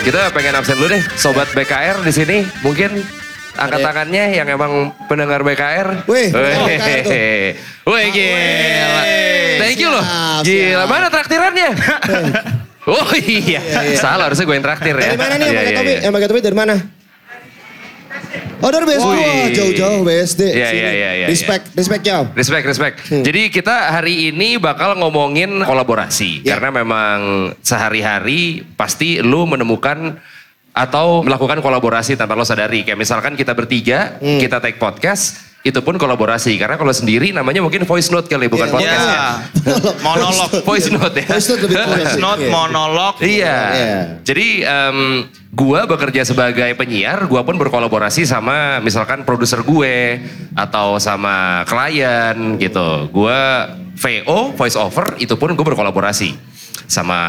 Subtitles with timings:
[0.00, 2.36] Kita pengen absen dulu deh, sobat BKR di sini.
[2.64, 3.04] Mungkin
[3.54, 6.08] angkat tangannya yang emang pendengar BKR.
[6.08, 7.04] Wih, BKR.
[7.84, 9.02] Wih, gila.
[9.60, 10.04] Thank you loh.
[10.42, 11.70] Gila, mana traktirannya?
[12.80, 13.60] Oh iya,
[13.94, 15.12] salah harusnya gue yang traktir ya.
[15.12, 15.90] Dari mana nih yang Iya, pakai iya, topi?
[15.92, 16.00] iya.
[16.00, 16.74] Yang pakai topi dari mana?
[18.60, 19.04] Oh dari BSD.
[19.08, 20.42] Wah jauh-jauh BSD.
[20.52, 22.26] Iya, iya, iya, iya, Respect, respect jauh.
[22.36, 22.96] Respect, respect.
[23.08, 23.24] Hmm.
[23.24, 26.44] Jadi kita hari ini bakal ngomongin kolaborasi.
[26.44, 26.56] Ya.
[26.56, 30.20] Karena memang sehari-hari pasti lu menemukan
[30.70, 32.86] atau melakukan kolaborasi tanpa lo sadari.
[32.86, 34.38] Kayak misalkan kita bertiga, Hmm.
[34.38, 36.56] kita take podcast, itu pun kolaborasi.
[36.56, 39.24] Karena kalau sendiri namanya mungkin voice note kali, bukan Iya, podcast ya.
[40.06, 40.50] monolog.
[40.64, 41.26] Voice note ya.
[41.36, 42.50] Voice note Voice note, Iya.
[42.50, 43.14] monolog.
[43.20, 43.58] Iya.
[43.76, 43.96] Iya.
[44.24, 44.98] Jadi em,
[45.52, 50.22] gua bekerja sebagai penyiar, gua pun berkolaborasi sama misalkan produser gue
[50.56, 53.12] atau sama klien gitu.
[53.12, 53.68] Gua
[54.00, 56.32] VO, voice over itu pun gue berkolaborasi
[56.88, 57.20] sama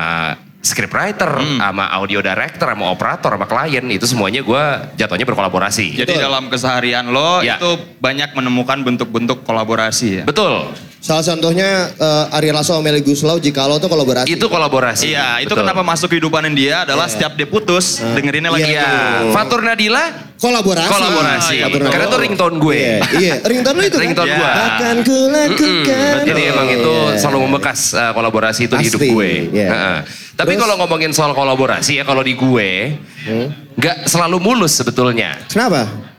[0.62, 5.98] scriptwriter, sama audio director, sama operator, sama klien itu semuanya gua jatuhnya berkolaborasi.
[5.98, 6.22] Jadi Betul.
[6.22, 7.58] dalam keseharian lo Ya.
[7.58, 10.23] itu banyak menemukan bentuk-bentuk kolaborasi ya.
[10.23, 10.70] Betul.
[11.02, 14.30] Salah contohnya eh, Ari Lasso sama Meli Guslau jika lo tuh kolaborasi.
[14.30, 15.10] Itu kolaborasi.
[15.10, 15.66] Iya, itu Betul.
[15.66, 17.14] kenapa masuk kehidupan dia adalah Iya.
[17.18, 18.70] setiap dia putus, dengerinnya lagi.
[18.70, 18.86] Iya.
[18.86, 19.34] Iya.
[19.34, 20.94] Fatur Nadila kolaborasi.
[20.94, 21.54] kolaborasi.
[21.58, 22.78] iya, Fatur Karena itu ringtone gue.
[22.78, 23.34] Iya, iya.
[23.42, 24.04] ringtone lo itu kan?
[24.06, 24.38] Ringtone Iya.
[24.38, 24.52] gua.
[24.54, 26.14] Akan ku lakukan.
[26.22, 27.18] Jadi emang itu Iya.
[27.18, 29.32] selalu membekas uh, kolaborasi itu di hidup Pasti, gue.
[29.58, 29.68] iya.
[29.74, 29.98] Heeh.
[30.38, 32.70] Tapi kalau ngomongin soal kolaborasi ya kalau di gue
[33.74, 35.34] nggak selalu mulus sebetulnya.
[35.50, 36.11] Kenapa?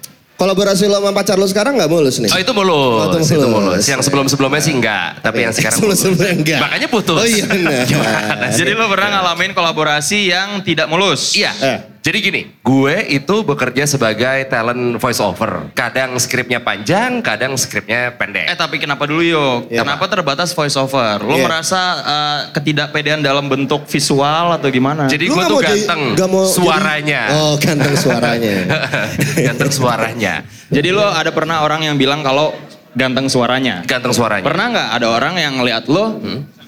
[0.42, 2.30] Kolaborasi lo sama pacar lo sekarang nggak mulus nih?
[2.34, 3.54] Oh itu mulus, Oh, itu itu mulus.
[3.54, 3.84] mulus.
[3.86, 6.02] Yang sebelum-sebelumnya sih enggak, tapi yang sekarang mulus.
[6.02, 6.60] Sebelum-sebelumnya enggak.
[6.66, 7.14] Makanya putus.
[7.14, 7.86] Oh iya benar.
[7.90, 8.58] Gimana sih?
[8.58, 11.38] Jadi lo pernah ngalamin kolaborasi yang tidak mulus?
[11.38, 11.54] Iya.
[11.62, 11.78] Eh.
[12.02, 15.70] Jadi gini, gue itu bekerja sebagai talent voice over.
[15.70, 18.50] Kadang skripnya panjang, kadang skripnya pendek.
[18.50, 19.70] Eh tapi kenapa dulu yuk?
[19.70, 21.22] Iya, kenapa terbatas voice over?
[21.22, 21.46] Lo Iya.
[21.46, 25.06] merasa eh, ketidakpedean dalam bentuk visual atau gimana?
[25.06, 27.22] Jadi gue tuh jadi- ganteng nggak mau jadi- suaranya.
[27.38, 28.56] Oh ganteng suaranya.
[29.46, 30.34] ganteng suaranya.
[30.74, 32.50] Jadi lo ada pernah orang yang bilang kalau
[32.92, 33.82] ganteng suaranya?
[33.84, 34.44] Ganteng suaranya.
[34.44, 36.20] Pernah nggak ada orang yang ngeliat lo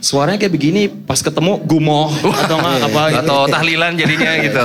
[0.04, 3.20] suaranya kayak begini pas ketemu gumoh atau nggak apa gitu?
[3.24, 4.64] atau tahlilan jadinya gitu.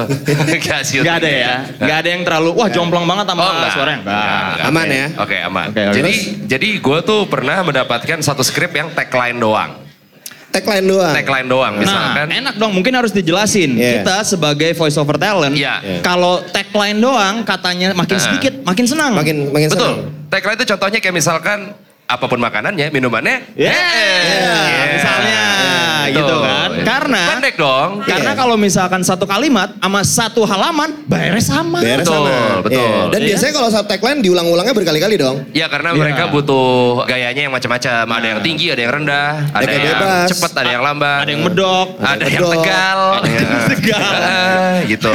[0.99, 1.53] Gak ada ya?
[1.79, 3.71] Nggak ada yang terlalu wah jomplang banget sama Oh, enggak.
[3.71, 3.99] suaranya?
[4.03, 4.67] Enggak.
[4.67, 4.91] Aman Oke.
[4.91, 5.07] ya?
[5.15, 5.65] Oke, aman.
[5.71, 5.95] Oke, oke.
[5.95, 9.88] Jadi jadi gue tuh pernah mendapatkan satu skrip yang tagline doang.
[10.49, 11.13] Tagline doang.
[11.13, 12.27] Tagline doang Nah, misalkan.
[12.33, 12.71] enak dong.
[12.73, 13.77] Mungkin harus dijelasin.
[13.77, 14.01] Iya.
[14.01, 15.77] Kita sebagai voice over talent, Iya.
[15.79, 15.99] Iya.
[16.01, 18.25] kalau tagline doang katanya makin Nah.
[18.25, 19.13] sedikit, makin senang.
[19.13, 19.77] Makin makin Betul.
[19.77, 19.97] senang.
[20.27, 21.59] Tagline itu contohnya kayak misalkan
[22.09, 23.53] apa pun makanannya, minumannya.
[23.53, 23.69] Yeah.
[23.69, 24.85] Yeah.
[24.97, 25.41] Misalnya
[26.09, 26.17] Betul.
[26.17, 26.69] gitu kan.
[26.81, 27.89] Karena pendek dong.
[28.01, 28.39] Karena Iya.
[28.39, 31.85] kalau misalkan satu kalimat sama satu halaman bayarnya sama.
[31.85, 32.65] Beres Betul, sama.
[32.65, 32.81] betul.
[32.81, 32.97] Iya.
[33.13, 33.27] Dan Iya.
[33.29, 35.37] biasanya kalau satu tagline diulang-ulangnya berkali-kali dong.
[35.53, 35.99] Ya karena Iya.
[36.01, 36.67] mereka butuh
[37.05, 38.03] gayanya yang macam-macam.
[38.09, 40.27] Ada yang tinggi, ada yang rendah, ada kayak yang bebas.
[40.33, 41.19] cepat, ada yang lambat.
[41.21, 41.87] Ada yang medok.
[42.01, 42.53] ada yang Bedok.
[42.57, 44.11] tegal, Ada yang tegal.
[44.89, 45.13] Gitu.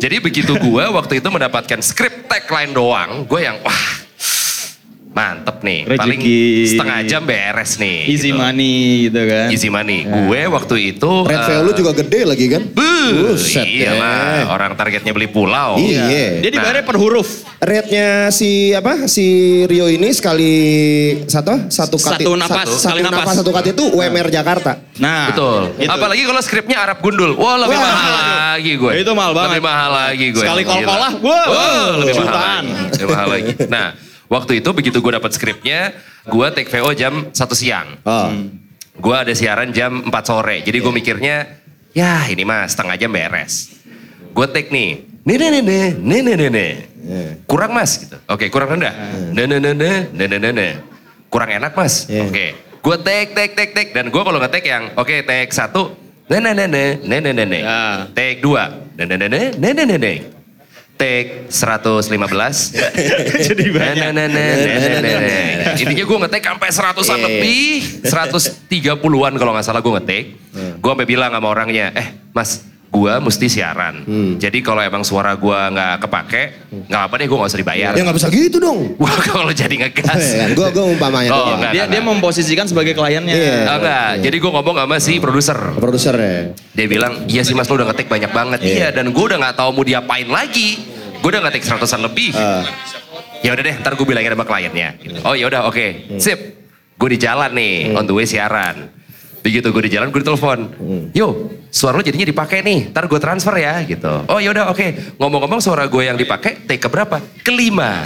[0.00, 3.82] Jadi begitu gue waktu itu mendapatkan skrip tagline doang, gue yang wah
[5.10, 5.90] mantep nih.
[5.90, 6.38] Paling Rezeki.
[6.70, 7.98] setengah jam beres nih.
[8.06, 8.38] Easy gitu.
[8.38, 8.74] money
[9.10, 9.46] gitu kan.
[9.50, 9.98] Easy money.
[10.06, 12.62] Gue waktu itu Red eh, VO lu juga gede lagi kan?
[12.70, 13.98] Buh, Buset iya ya.
[13.98, 15.82] mah orang targetnya beli pulau.
[15.82, 16.38] Iya.
[16.38, 17.42] Dia dibayarnya per huruf.
[17.60, 19.26] Rate-nya si apa si
[19.66, 20.52] Rio ini sekali
[21.26, 23.24] satu satu kati Satu napas, satu, sekali satu napas.
[23.26, 24.72] napas satu kati itu UMR Jakarta.
[24.96, 25.74] Nah, Betul.
[25.76, 25.90] Itu.
[25.90, 27.34] Apalagi kalau skripnya Arab gundul.
[27.34, 28.24] Wah lebih Wah, mahal aduh.
[28.54, 28.92] lagi gue.
[29.02, 29.50] Itu mahal banget.
[29.58, 30.44] Lebih mahal lagi gue.
[30.44, 32.62] Sekali kol-kolah, wow, Wah, lebih mahal jutaan.
[32.64, 32.72] lagi.
[32.94, 33.52] Lebih mahal lagi.
[33.66, 33.86] Nah,
[34.30, 35.92] waktu itu begitu gue dapat skripnya,
[36.24, 37.98] gue take VO jam 1 siang.
[38.06, 38.30] Oh.
[39.00, 40.62] Gue ada siaran jam 4 sore.
[40.62, 40.84] Jadi Iya.
[40.86, 41.36] gue mikirnya,
[41.90, 43.74] ya ini mah setengah jam beres.
[44.30, 45.10] Gue take nih.
[45.20, 46.72] Nih, nih, nih, nih, nih, nih, nih, nih.
[47.00, 47.28] Iya.
[47.44, 48.16] Kurang mas gitu.
[48.24, 48.94] Oke, kurang rendah.
[49.36, 50.72] Nih, nih, nih, nih, nih, nih, nih, nih.
[51.28, 52.08] Kurang enak mas.
[52.08, 52.24] Iya.
[52.24, 52.46] Oke.
[52.80, 53.90] Gue take, take, take, take.
[53.92, 55.92] Dan gue kalau nge-take yang, oke take satu.
[56.32, 57.62] Nih, nih, nih, nih, nih, nih, nih, nih.
[57.66, 57.80] Ya.
[58.16, 58.70] Take dua.
[58.96, 60.16] Nih, nih, nih, nih, nih, nih, nih, nih.
[61.00, 62.12] Take 115.
[63.48, 64.12] Jadi banyak.
[64.12, 65.80] Nah, nah, nah, nah, nah, nah, nah.
[65.80, 67.24] Intinya gue ngetek sampai seratusan Eh.
[67.24, 67.64] lebih,
[68.04, 70.24] 130-an kalau nggak salah gue ngetek.
[70.76, 74.02] Gue sampai bilang sama orangnya, eh mas, gue mesti siaran.
[74.36, 76.42] Jadi kalau emang suara gue nggak kepake,
[76.90, 77.92] nggak apa deh gue nggak usah dibayar.
[77.94, 78.78] Ya nggak bisa gitu dong.
[79.00, 80.50] Gue kalau jadi ngegas.
[80.52, 81.70] gue gue umpamanya Oh, enggak.
[81.70, 83.30] Dia dia memposisikan sebagai kliennya.
[83.30, 83.54] Iya.
[83.64, 85.58] Ah, enggak, jadi gue ngomong sama si produser.
[85.78, 86.38] Produser ya.
[86.74, 88.58] Dia bilang, iya sih mas lo udah ngetik banyak banget.
[88.60, 88.74] Iya.
[88.74, 90.82] Iya, dan gue udah nggak tahu mau diapain lagi.
[91.22, 92.34] Gue udah ngetik seratusan lebih.
[92.34, 92.66] Ah.
[93.40, 94.98] Ya udah deh, ntar gue bilangin sama kliennya.
[95.22, 96.18] Oh ya udah, oke, Hmm.
[96.18, 96.38] sip.
[96.98, 98.92] Gue di jalan nih, on the way siaran.
[99.40, 100.58] Begitu gue di jalan, gue ditelepon.
[101.16, 104.28] Yo, suara lo jadinya dipakai nih, ntar gue transfer ya gitu.
[104.28, 105.16] Oh yaudah oke.
[105.16, 107.24] Ngomong-ngomong suara gue yang dipakai, take berapa?
[107.40, 108.04] Kelima.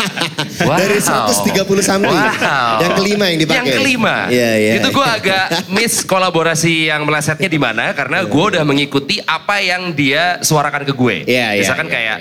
[0.68, 0.78] wow.
[0.80, 2.08] Dari 130 something.
[2.08, 2.80] Wow.
[2.80, 3.58] Yang kelima yang dipakai.
[3.60, 4.16] Yang kelima.
[4.32, 4.72] Iya, iya.
[4.80, 9.92] Itu gue agak miss kolaborasi yang melesetnya di mana, karena gue udah mengikuti apa yang
[9.92, 11.16] dia suarakan ke gue.
[11.28, 12.18] Iya, iya, Misalkan iya, kayak,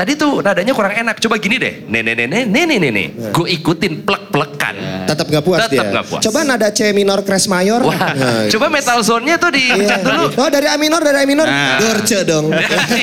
[0.00, 1.20] Tadi tuh nadanya kurang enak.
[1.20, 1.84] Coba gini deh.
[1.84, 3.06] Nih, nih, nih, nih, nih, nih, nih, nih.
[3.36, 5.04] Gue ikutin plek-plekan.
[5.04, 5.92] Tetap gak puas Tetap dia.
[5.92, 6.22] nggak puas.
[6.24, 7.84] Coba nada C minor crash mayor.
[7.84, 9.76] Wah, Nah, coba metal zone-nya tuh iya.
[9.76, 10.24] dipencet dulu.
[10.40, 11.44] Oh dari A minor, dari A minor.
[11.44, 11.76] Nah.
[11.76, 12.48] Dorce dong.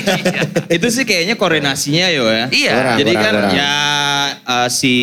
[0.75, 2.49] Itu sih kayaknya koordinasinya yo ya.
[2.49, 2.73] Iya.
[2.73, 3.51] Kurang, Jadi kurang, kan kurang.
[3.53, 3.71] ya
[4.41, 4.93] eh, si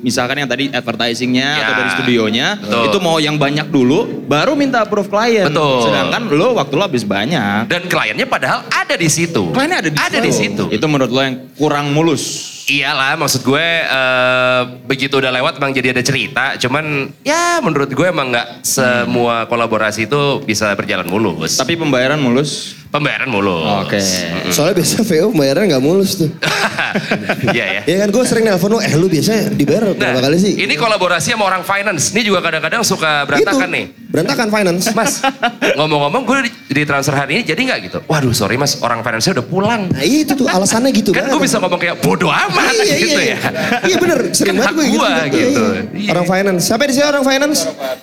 [0.00, 1.62] misalkan yang tadi advertisingnya Ya.
[1.62, 2.82] atau dari studionya Betul.
[2.86, 5.46] itu mau yang banyak dulu baru minta approve klien.
[5.46, 5.86] Betul.
[5.86, 7.68] Sedangkan lo waktu lo habis banyak.
[7.68, 9.52] Dan kliennya padahal ada di situ.
[9.52, 10.26] Kliennya ada di Ada situ.
[10.26, 10.64] di situ.
[10.72, 12.48] Itu menurut lo yang kurang mulus.
[12.70, 16.54] Iyalah, maksud gue eh, begitu udah lewat emang jadi ada cerita.
[16.56, 21.58] Cuman ya menurut gue emang nggak semua kolaborasi itu bisa berjalan mulus.
[21.58, 22.79] Tapi pembayaran mulus.
[22.90, 23.86] Pembayaran mulus.
[23.86, 23.98] Oke.
[24.50, 26.30] Soalnya biasa VO pembayaran gak mulus tuh.
[27.54, 27.82] Iya ya.
[27.86, 30.58] Ya kan gue sering nelpon lu, eh lu biasanya dibayar Nah, berapa kali sih?
[30.58, 32.10] ini kolaborasi sama orang finance.
[32.10, 33.84] Ini juga kadang-kadang suka berantakan Itu, nih.
[34.10, 34.90] Berantakan finance.
[34.98, 35.22] Mas,
[35.78, 37.98] ngomong-ngomong gue di, di transfer hari ini jadi nggak gitu?
[38.10, 39.86] Waduh sorry mas, orang finance udah pulang.
[39.86, 43.38] Nah itu tuh alasannya gitu Kan gue bisa ngomong kayak bodoh amat iya, gitu iya,
[43.38, 43.38] ya.
[43.86, 44.98] Iya bener, sering Kan banget gue gitu.
[44.98, 45.62] gua Iya, gitu.
[45.62, 45.82] iya.
[45.94, 46.10] Iya.
[46.10, 46.62] Orang finance.
[46.66, 47.58] Siapa di sini orang finance?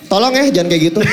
[0.08, 1.00] Tolong ya, jangan kayak gitu.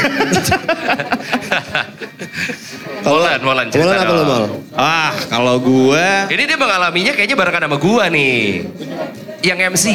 [3.06, 4.28] Molan, Molan cerita Molan apa dong.
[4.28, 4.46] Mol?
[4.74, 8.66] Ah, kalau gue Ini dia mengalaminya kayaknya barengan sama gua nih.
[9.46, 9.86] Yang MC.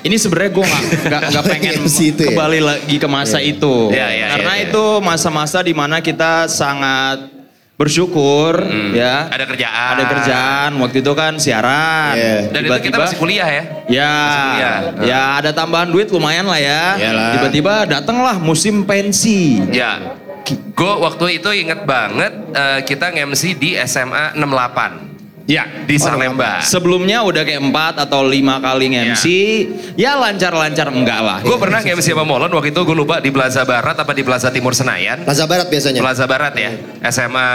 [0.00, 2.28] ini sebenarnya gue nggak nggak pengen MC itu ya?
[2.32, 3.92] kembali lagi ke masa itu.
[3.92, 4.70] Iya, iya, Karena iya, iya.
[4.72, 7.28] itu masa-masa di mana kita sangat
[7.76, 8.60] bersyukur
[8.92, 9.28] ya.
[9.32, 9.92] Ada kerjaan.
[9.96, 10.70] Ada kerjaan.
[10.84, 12.12] Waktu itu kan siaran.
[12.12, 12.36] Iya.
[12.52, 13.62] Dan itu kita masih kuliah ya.
[13.88, 14.76] Ya, kuliah.
[15.04, 16.96] ya ada tambahan duit lumayan lah ya.
[17.36, 19.60] Tiba-tiba datanglah musim pensi.
[19.72, 20.19] Ya.
[20.48, 25.10] Gue waktu itu inget banget eh, kita nge-MC di SMA 68.
[25.50, 25.66] Ya.
[25.82, 26.62] Di Salemba.
[26.62, 29.24] Sebelumnya udah kayak empat atau lima kali nge-MC,
[29.98, 31.38] ya lancar-lancar enggak lah.
[31.42, 34.54] Gue pernah nge-MC sama Molan waktu itu gue lupa di Plaza Barat apa di Plaza
[34.54, 35.26] Timur Senayan.
[35.26, 36.00] Plaza Barat biasanya.
[36.06, 36.70] Plaza Barat ya.
[37.10, 37.48] SMA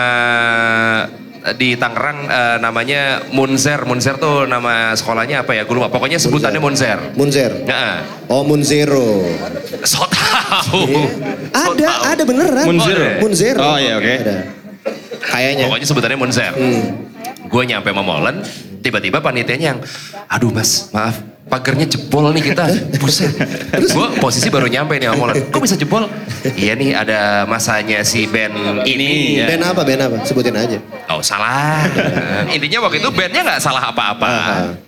[1.56, 3.88] di Tangerang eh, namanya Munzer.
[3.88, 5.64] Munzer tuh nama sekolahnya apa ya?
[5.64, 5.88] Gue lupa.
[5.88, 7.16] Pokoknya sebutannya Munzer.
[7.16, 7.64] Munzer.
[7.64, 9.22] Nah, Oh Munzero.
[9.86, 10.02] so
[10.46, 10.82] tau.
[10.86, 11.02] So
[11.52, 12.02] Ada, tau.
[12.14, 12.66] ada beneran.
[12.70, 13.06] Munzero.
[13.22, 13.60] Munzero.
[13.62, 14.14] Oh, iya, oke.
[14.22, 14.38] Ada.
[15.26, 15.64] Kayaknya.
[15.68, 16.54] Pokoknya sebutannya Munzer.
[17.46, 18.42] Gue nyampe sama Molen,
[18.82, 19.80] tiba-tiba panitianya yang,
[20.30, 22.66] aduh mas, maaf, pagernya jebol nih kita.
[22.98, 23.32] Buset.
[23.94, 25.36] Gue posisi baru nyampe nih sama Molen.
[25.54, 26.10] Kok bisa jebol?
[26.58, 28.94] iya nih ada masanya si band ini.
[28.98, 29.10] Ini,
[29.42, 29.46] ya.
[29.50, 30.18] Band apa, band apa?
[30.26, 30.78] Sebutin aja.
[31.10, 31.86] Oh salah.
[32.56, 34.34] intinya waktu itu bandnya nggak salah apa-apa.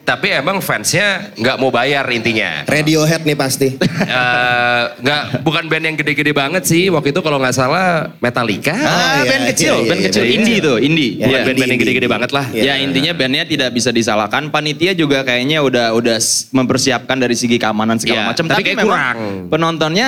[0.02, 2.66] Tapi emang fansnya nggak mau bayar intinya.
[2.66, 3.70] Radiohead nih pasti.
[4.08, 8.72] Eh, nggak bukan band yang gede-gede banget sih waktu itu kalau nggak salah Metallica.
[8.72, 10.34] Ah, iya, band iya, kecil, iya, band iya, kecil iya.
[10.38, 11.12] indie tuh, indie.
[11.20, 11.44] Bukan Iya.
[11.44, 11.92] band-band yang indie.
[11.92, 12.46] gede-gede banget lah.
[12.56, 12.64] Iya.
[12.64, 14.48] Ya intinya bandnya tidak bisa disalahkan.
[14.48, 16.18] Panitia juga kayaknya udah udah
[16.50, 18.46] mempersiapkan dari segi keamanan segala Iya, macam.
[18.46, 19.18] tapi kayak memang kurang.
[19.50, 20.08] Penontonnya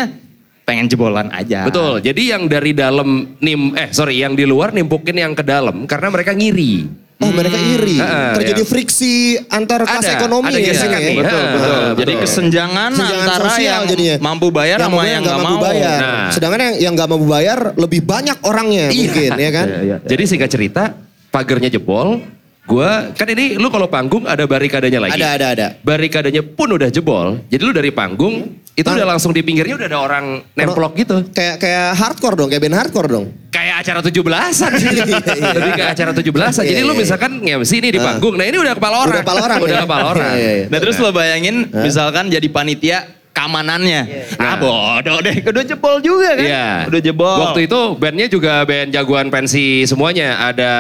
[0.61, 1.65] pengen jebolan aja.
[1.65, 1.99] Betul.
[1.99, 6.07] Jadi yang dari dalam nim eh sorry yang di luar nimpukin yang ke dalam karena
[6.07, 6.85] mereka ngiri.
[7.19, 7.99] Oh mereka iri.
[7.99, 8.69] Ah, Terjadi iya.
[8.69, 9.13] friksi
[9.51, 10.71] antar kelas Ada, ekonomi ada ya.
[10.71, 11.11] gesekan ya.
[11.11, 11.43] Betul, betul.
[11.51, 11.83] betul.
[11.99, 14.15] Jadi kesenjangan, Kesenjangan antara sosial yang jadinya.
[14.23, 15.65] mampu bayar Yang sama yang nggak mampu mau.
[15.67, 15.99] bayar.
[15.99, 16.29] Nah.
[16.31, 19.67] Sedangkan yang yang nggak mampu bayar lebih banyak orangnya mungkin ya kan.
[20.07, 20.83] Jadi singkat cerita,
[21.27, 22.23] pagernya jebol.
[22.69, 25.17] Gua kan ini lu kalau panggung ada barikadanya lagi.
[25.17, 25.67] Ada ada ada.
[25.81, 27.41] Barikadanya pun udah jebol.
[27.49, 28.93] Jadi lu dari panggung itu Ah.
[28.93, 31.25] udah langsung di pinggirnya udah ada orang nemplok gitu.
[31.33, 33.25] Kayak kayak hardcore dong, kayak band hardcore dong.
[33.49, 34.71] Kayak acara 17-an.
[34.77, 35.03] Iya.
[35.51, 36.63] Lebih kayak acara 17-an.
[36.63, 37.01] Jadi Iya, lu iya.
[37.01, 38.05] misalkan nge-MC nih di Ah.
[38.05, 38.37] panggung.
[38.37, 39.11] Nah ini udah kepala orang.
[39.11, 40.31] Udah kepala orang Udah kepala orang.
[40.37, 40.65] Iya, iya.
[40.69, 42.97] Nah terus lo bayangin misalkan jadi panitia
[43.39, 44.01] keamanannya.
[44.35, 46.43] Ah bodoh deh, udah jebol juga kan.
[46.43, 46.69] Iya.
[46.91, 47.37] Udah jebol.
[47.47, 50.51] Waktu itu bandnya juga band jagoan pensi semuanya.
[50.51, 50.73] Ada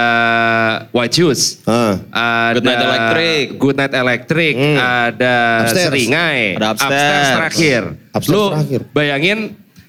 [0.91, 1.63] White Shoes.
[1.63, 1.95] Ah.
[2.11, 3.43] Ada Good Night Electric.
[3.55, 4.53] Good Night Electric.
[4.59, 4.75] Hmm.
[4.75, 5.87] Ada Upstairs.
[5.87, 6.39] Seringai.
[6.59, 7.27] Ada Upstairs.
[7.39, 7.81] terakhir.
[8.11, 8.81] Upstairs Lu terakhir.
[8.91, 9.39] bayangin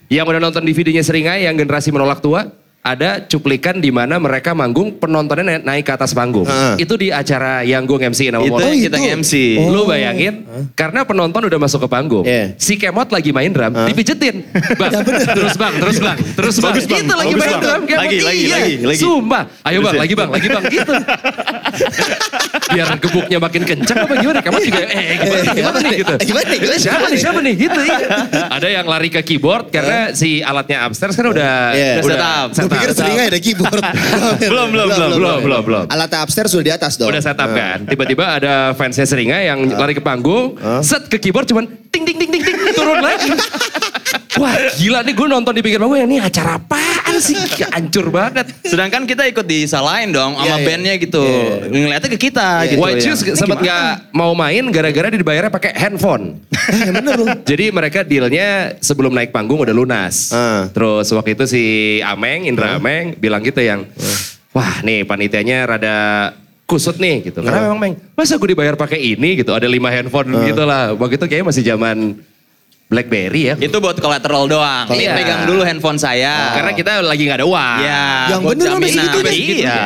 [0.06, 2.46] yang udah nonton DVD-nya Seringai yang generasi menolak tua.
[2.80, 6.48] Ada cuplikan di mana mereka manggung penontonnya naik, naik ke atas panggung.
[6.48, 6.80] Ah.
[6.80, 9.20] Itu di acara yang gue MC nama Itu yang kita itu.
[9.20, 9.32] MC.
[9.60, 9.68] Oh.
[9.68, 12.56] Lu bayangin, karena penonton udah masuk ke panggung, Iya.
[12.56, 14.48] si Kemot lagi main drum, dipijetin.
[14.80, 14.96] Bang,
[15.36, 16.72] terus bang, terus bang, terus bang.
[16.72, 17.04] Bagus, Bang.
[17.04, 17.60] Itu lagi Bagus, main Bang.
[17.60, 18.00] drum, Kemot.
[18.00, 18.56] Lagi, lagi, iya.
[18.56, 19.00] lagi, lagi.
[19.04, 19.42] Sumpah.
[19.60, 20.92] Ayo bang, lagi bang, lagi bang, gitu.
[22.70, 24.40] Biar gebuknya makin kenceng apa gimana?
[24.40, 26.12] Kemot juga, eh gimana, nih, gimana nih gitu.
[26.14, 27.80] Eh, gimana nih, gimana, Siapa nih, siapa nih, gitu.
[27.82, 27.98] Iya.
[28.56, 31.92] Ada yang lari ke keyboard karena si alatnya upstairs kan udah, Iya.
[32.00, 32.16] udah
[32.70, 33.82] pikir seringai ada keyboard.
[34.50, 35.84] Belum, belum, belum, belum, belum, belum.
[35.90, 37.10] Alat upstairs sudah di atas dong.
[37.10, 37.56] Udah setup Ah.
[37.60, 37.78] kan.
[37.84, 42.30] Tiba-tiba ada fansnya Seringai yang lari ke panggung, set ke keyboard cuman ting ting ting
[42.30, 43.34] ting ting turun lagi.
[44.38, 47.34] Wah gila nih gue nonton di pinggir panggung ini acara apaan sih?
[47.66, 48.46] Hancur banget.
[48.62, 50.66] Sedangkan kita ikut disalahin dong sama Iya, iya.
[50.70, 51.22] bandnya gitu.
[51.26, 52.68] Iya, Ngeliatnya ke kita Iya.
[52.70, 52.78] gitu.
[52.78, 53.10] White ya.
[53.10, 53.66] Ini sempat gimana?
[53.66, 56.38] nggak mau main gara-gara dibayarnya pakai handphone.
[56.54, 57.26] Eh, bener lu.
[57.42, 60.30] Jadi mereka dealnya sebelum naik panggung udah lunas.
[60.30, 60.70] Ah.
[60.70, 61.64] Terus waktu itu si
[62.00, 63.82] Ameng, Indra Ameng bilang gitu yang,
[64.54, 65.96] wah nih panitianya rada
[66.70, 67.42] kusut nih gitu.
[67.42, 69.50] Karena memang Meng, masa gue dibayar pakai ini gitu.
[69.50, 70.94] Ada lima handphone gitu lah.
[70.94, 72.14] Waktu itu kayaknya masih zaman
[72.90, 73.54] Blackberry ya.
[73.54, 74.90] Itu buat collateral doang.
[74.90, 75.14] Ini Iya.
[75.14, 76.58] pegang dulu handphone saya.
[76.58, 77.78] Karena kita lagi nggak ada uang.
[77.78, 78.04] Iya.
[78.28, 78.98] Yang buat bener sampai jaminan.
[78.98, 79.34] segitu deh.
[79.38, 79.80] Iya.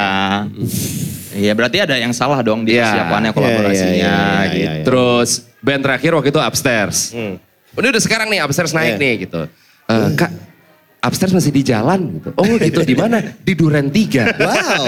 [1.34, 2.87] Iya berarti ada yang salah dong di Iya.
[2.87, 4.56] persiapannya Iya, kolaborasinya iya, iya, iya, gitu.
[4.56, 4.84] iya.
[4.87, 5.30] Terus
[5.61, 6.96] band terakhir waktu itu Upstairs.
[7.75, 9.02] Ini udah sekarang nih Upstairs naik Iya.
[9.02, 9.40] nih gitu.
[9.84, 10.30] Eh, Kak,
[11.04, 12.32] Upstairs masih di jalan gitu.
[12.32, 13.20] Oh gitu, di mana?
[13.20, 14.40] Di Duren 3.
[14.40, 14.84] Wow.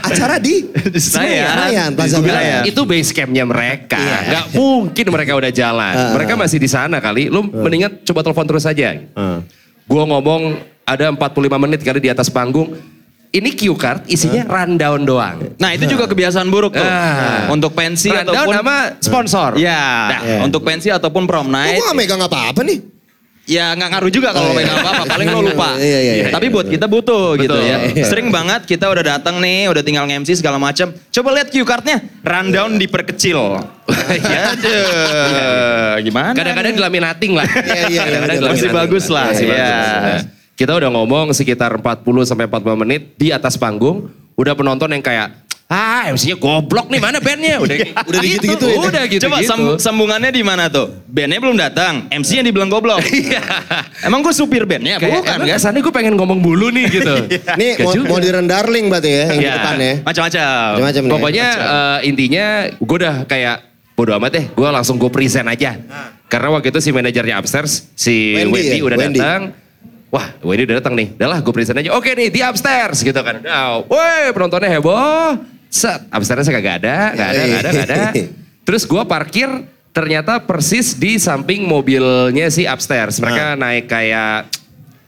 [0.00, 0.64] Acara di
[0.96, 1.44] Senayan.
[1.52, 2.18] Senayan, Plaza
[2.64, 4.00] itu base campnya mereka.
[4.00, 4.18] Iya.
[4.32, 5.92] Nggak mungkin mereka udah jalan.
[5.92, 6.12] Ah.
[6.16, 7.28] mereka masih di sana kali.
[7.28, 8.96] Lu mendingan coba telepon terus aja.
[9.12, 9.44] Ah.
[9.84, 10.56] Gua ngomong
[10.88, 12.72] ada 45 menit kali di atas panggung.
[13.28, 15.52] Ini cue card isinya rundown doang.
[15.60, 16.80] Nah itu juga kebiasaan buruk tuh.
[16.80, 17.44] Ah.
[17.52, 19.50] Untuk pensi rundown ataupun sama sponsor.
[19.60, 20.38] Iya, Nah, Iya.
[20.48, 21.76] untuk pensi ataupun prom night.
[21.76, 22.97] gua gak megang apa-apa nih?
[23.48, 24.68] Ya nggak ngaruh juga kalau Oh, iya.
[24.68, 25.80] megang apa-apa, paling lo lupa.
[25.80, 26.24] Iya, iya, iya.
[26.28, 27.80] Tapi buat kita butuh gitu ya.
[27.96, 28.04] Iya.
[28.04, 30.92] Sering banget kita udah datang nih, udah tinggal nge-MC segala macam.
[30.92, 33.40] Coba lihat cue cardnya, rundown diperkecil.
[34.52, 36.36] Aduh, gimana?
[36.36, 37.48] Kadang-kadang dilaminating lah.
[37.48, 38.52] Iya, iya, iya, Kadang-kadang.
[38.52, 39.72] Masih bagus lah, Masih iya.
[39.72, 40.22] bagus.
[40.52, 44.12] Kita udah ngomong sekitar 40 sampai 45 menit di atas panggung.
[44.36, 47.60] Udah penonton yang kayak, ah MC-nya goblok nih mana bandnya?
[47.60, 48.76] Udah, Udah gitu-gitu ya?
[48.80, 51.04] Udah gitu Coba sam- sambungannya di mana tuh?
[51.04, 53.04] Bandnya belum datang, MC-nya dibilang goblok.
[53.12, 53.44] Iya.
[54.00, 54.96] Emang gue supir bandnya?
[54.96, 55.54] Kayak, Bukan emang kan?
[55.54, 57.14] kesannya gue pengen ngomong bulu nih gitu.
[57.60, 58.08] Nih Nggak mo- juga.
[58.10, 59.54] modern darling berarti ya yang di Iya.
[59.54, 59.92] depan ya.
[60.00, 60.68] Macam-macam.
[60.72, 61.12] Macam-macam nih.
[61.12, 63.56] Pokoknya eh, intinya gue udah kayak
[63.92, 65.76] bodo amat deh, gue langsung gue present aja.
[66.26, 68.84] Karena waktu itu si manajernya upstairs, si Wendy Wendy, ya?
[68.84, 69.18] udah Wendy.
[69.20, 69.42] datang.
[70.08, 71.12] Wah, Wendy udah datang nih.
[71.12, 71.92] Udah lah, gue present aja.
[71.92, 73.44] Oke nih, di upstairs gitu kan.
[73.44, 75.57] Nah, woi penontonnya heboh.
[75.68, 78.02] Set, upstairsnya kagak ada, gak ada, gak ada, gak ada.
[78.68, 79.48] Terus gue parkir,
[79.92, 83.20] ternyata persis di samping mobilnya si upstairs.
[83.20, 84.48] Mereka naik kayak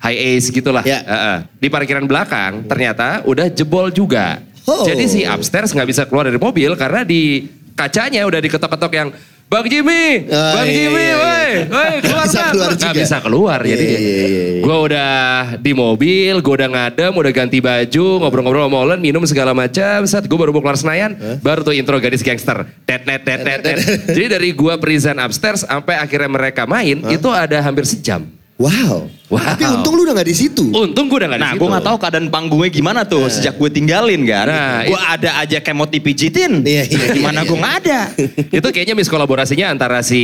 [0.00, 0.83] high ace gitulah.
[0.83, 1.05] Ya.
[1.05, 1.38] Heeh.
[1.61, 4.40] Di parkiran belakang ternyata udah jebol juga.
[4.64, 4.85] Oh.
[4.85, 9.09] Jadi si upstairs nggak bisa keluar dari mobil karena di kacanya udah diketok-ketok yang
[9.50, 11.62] Bang Jimmy, Ah, Bang iya, Jimmy, iya, woi, iya.
[11.66, 12.90] woi, keluar bisa keluar juga.
[12.95, 13.83] bisa keluar Iya, jadi.
[13.85, 14.62] iya, iya, iya.
[14.62, 15.11] Gue udah
[15.59, 20.07] di mobil, gue udah ngadem, udah ganti baju, ngobrol-ngobrol sama Olen, minum segala macam.
[20.07, 22.62] Saat gue baru mau keluar Senayan, baru tuh intro gadis gangster.
[22.87, 23.78] Tet, net, tet, tet, tet.
[24.07, 28.30] Jadi dari gue present upstairs sampai akhirnya mereka main, itu ada hampir sejam.
[28.61, 29.09] Wow.
[29.31, 29.40] Wow.
[29.57, 30.69] Tapi untung lu udah gak di situ.
[30.69, 31.61] Untung gue udah gak di Nah, situ.
[31.64, 34.45] gue nggak tahu keadaan panggungnya gimana tuh sejak gue tinggalin kan.
[34.45, 36.61] Nah, gue ada aja kayak mau dipijitin.
[36.61, 37.62] Iya, iya, Gimana iya, gue iya.
[37.64, 38.00] nggak ada.
[38.61, 40.21] itu kayaknya miskolaborasinya antara si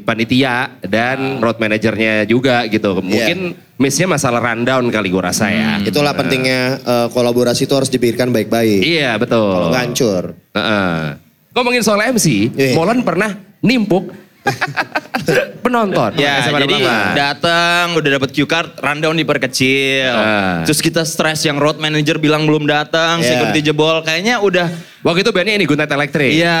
[0.00, 3.04] panitia dan road manajernya juga gitu.
[3.04, 5.76] Mungkin missnya masalah rundown kali gue rasa ya.
[5.84, 8.80] Itulah pentingnya eh, kolaborasi itu harus dipikirkan baik-baik.
[8.80, 9.44] Iya betul.
[9.68, 10.24] Kalau hancur.
[10.56, 11.20] Heeh.
[11.52, 12.72] Ngomongin soal MC, Iya.
[12.78, 14.14] Molan pernah nimpuk
[15.64, 16.10] penonton.
[16.16, 16.78] Ya, SMA jadi
[17.12, 20.12] datang udah dapat cue card, rundown diperkecil.
[20.12, 20.64] Ah.
[20.64, 23.28] Terus kita stres yang road manager bilang belum datang, Iya.
[23.36, 24.00] security jebol.
[24.00, 24.66] Kayaknya udah,
[25.08, 26.30] Waktu itu bandnya ini Good Night Electric.
[26.30, 26.60] iya,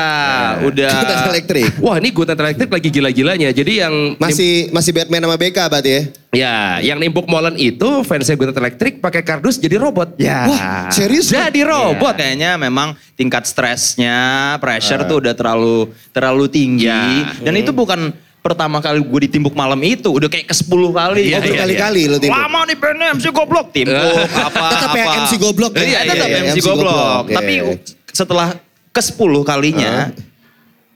[0.58, 0.92] udah.
[0.98, 1.68] Kita elektrik.
[1.78, 3.48] Wah ini Good Night Electric lagi gila-gilanya.
[3.52, 6.02] Jadi yang Masih masih Batman sama BK berarti ya?
[6.28, 10.16] ya yang nimpuk Molan itu fansnya Good Night Electric pakai kardus jadi robot.
[10.16, 10.48] Ya.
[10.48, 11.28] Wah, serius?
[11.28, 12.16] Jadi robot.
[12.16, 14.16] Ya, kayaknya memang tingkat stresnya,
[14.56, 15.76] pressure tuh udah terlalu
[16.08, 16.88] terlalu tinggi.
[16.88, 17.36] Ya.
[17.38, 21.20] Dan itu bukan pertama kali gue ditimbuk malam itu, udah kayak ke 10 kali.
[21.26, 22.32] Iya, Oh, berkali-kali lu timbuk.
[22.32, 23.92] Lama nih bandnya MC goblok timbuk
[24.32, 24.96] apa Tetap apa.
[24.96, 25.78] ya MC goblok ya?
[25.78, 26.88] Iya, Iya, tetap iya, MC, MC goblok.
[26.88, 27.24] goblok.
[27.26, 27.96] Iya, Tapi iya.
[28.12, 28.56] Setelah
[28.92, 30.10] ke 10 kalinya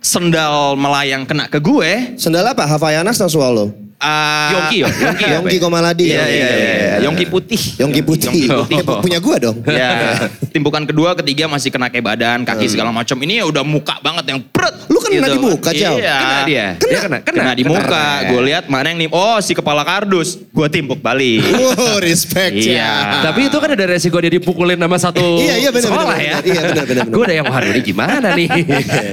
[0.03, 2.19] sendal melayang kena ke gue.
[2.19, 2.67] Sendal apa?
[2.67, 3.82] Havaianas atau Swallow?
[4.03, 4.89] Ah, Yongki ya?
[4.91, 5.25] Yongki?
[5.39, 6.05] Yongki Komaladi.
[6.11, 6.27] Iya, ya?
[6.27, 6.95] iya, iya.
[7.07, 7.61] Yongki putih.
[7.79, 8.29] Yongki putih.
[8.51, 9.01] Yongki putih.
[9.01, 9.59] Punya gua dong.
[9.73, 13.17] Ya, timbukan kedua, ketiga masih kena kayak badan, kaki segala macam.
[13.17, 14.75] Ini ya udah muka banget yang pret.
[14.87, 15.97] Lu kena di muka, Cal?
[15.97, 16.17] Iya.
[16.21, 16.67] Kena dia.
[16.77, 16.91] Kena.
[16.93, 17.19] Dia kena.
[17.25, 18.07] Kena, di muka.
[18.29, 20.37] Gue lihat mana yang nih, oh si kepala kardus.
[20.53, 21.41] Gue timbuk balik.
[21.63, 22.85] Wow, respect Iya.
[22.85, 22.93] ya.
[23.31, 26.37] Tapi itu kan ada resiko dia dipukulin sama satu Iya, iya, benar, sekolah benar, ya.
[26.43, 27.05] Iya, benar, benar.
[27.09, 28.49] Gue udah yang wah ini gimana nih.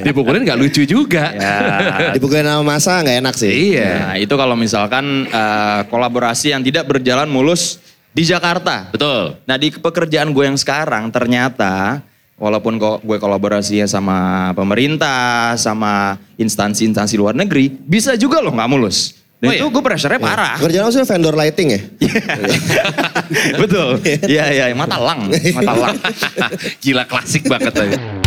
[0.03, 1.31] Dipukulin gak lucu juga.
[1.33, 1.55] Ya.
[2.11, 3.53] Dipukulin sama masa nggak enak sih.
[3.73, 3.91] Iya.
[4.01, 7.83] Nah, itu kalau misalkan eh, kolaborasi yang tidak berjalan mulus
[8.15, 8.87] di Jakarta.
[8.95, 9.35] Betul.
[9.43, 11.99] Nah di pekerjaan gue yang sekarang ternyata
[12.39, 14.17] walaupun kok gue kolaborasinya sama
[14.55, 19.19] pemerintah, sama instansi-instansi luar negeri, bisa juga loh nggak mulus.
[19.39, 19.75] Dan Oh itu iya?
[19.75, 20.55] gue pressure-nya parah.
[20.59, 21.81] Kerjaan lu sih vendor lighting ya?
[23.63, 23.99] Betul.
[24.03, 25.95] Iya iya mata lang, mata lang.
[26.79, 28.18] Gila klasik banget tapi.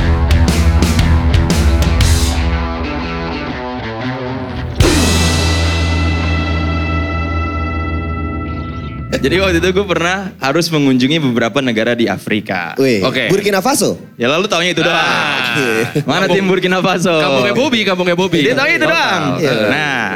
[9.23, 12.75] Jadi waktu itu gue pernah harus mengunjungi beberapa negara di Afrika.
[12.75, 13.31] Oke.
[13.31, 13.95] Burkina Faso.
[14.19, 14.99] Ya lalu taunya itu doang.
[14.99, 15.87] Ah.
[16.03, 17.15] Mana tim Burkina Faso?
[17.23, 18.43] Kampungnya Bobby, kampungnya Bobby.
[18.43, 19.23] Dia taunya itu doang.
[19.39, 19.53] Iya.
[19.71, 20.07] Nah,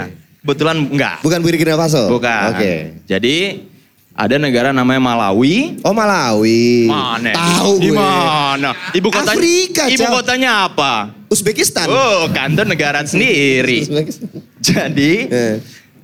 [0.43, 1.17] kebetulan enggak.
[1.23, 2.11] Bukan Burkina Faso.
[2.11, 2.51] Bukan.
[2.51, 2.75] Oke.
[3.07, 3.63] Jadi
[4.11, 5.79] ada negara namanya Malawi.
[5.87, 6.91] Oh Malawi.
[6.91, 7.31] Mana?
[7.31, 7.95] Tahu Di gue.
[7.95, 8.75] mana?
[8.91, 11.15] Ibu kota Afrika, Ibu kotanya apa?
[11.31, 11.87] Uzbekistan.
[11.87, 13.83] Oh, kantor negara sendiri.
[13.87, 14.29] Uzbekistan.
[14.59, 15.55] Jadi, Eh.